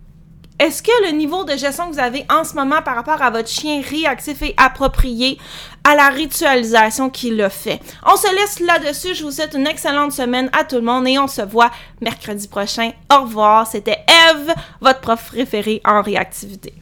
est-ce 0.61 0.83
que 0.83 1.07
le 1.07 1.13
niveau 1.13 1.45
de 1.45 1.57
gestion 1.57 1.89
que 1.89 1.95
vous 1.95 1.99
avez 2.01 2.27
en 2.29 2.45
ce 2.45 2.55
moment 2.55 2.83
par 2.83 2.95
rapport 2.95 3.23
à 3.23 3.31
votre 3.31 3.49
chien 3.49 3.81
réactif 3.81 4.43
est 4.43 4.53
approprié 4.59 5.39
à 5.85 5.95
la 5.95 6.11
ritualisation 6.11 7.09
qu'il 7.09 7.41
a 7.41 7.49
fait? 7.49 7.81
On 8.07 8.15
se 8.15 8.31
laisse 8.35 8.61
là-dessus. 8.61 9.15
Je 9.15 9.25
vous 9.25 9.31
souhaite 9.31 9.55
une 9.55 9.67
excellente 9.67 10.13
semaine 10.13 10.51
à 10.53 10.65
tout 10.65 10.77
le 10.77 10.83
monde 10.83 11.09
et 11.09 11.19
on 11.19 11.29
se 11.29 11.41
voit 11.41 11.71
mercredi 12.03 12.47
prochain. 12.47 12.93
Au 13.11 13.23
revoir. 13.23 13.67
C'était 13.67 14.05
Eve, 14.31 14.53
votre 14.83 15.01
prof 15.01 15.31
préférée 15.33 15.81
en 15.83 16.03
réactivité. 16.03 16.75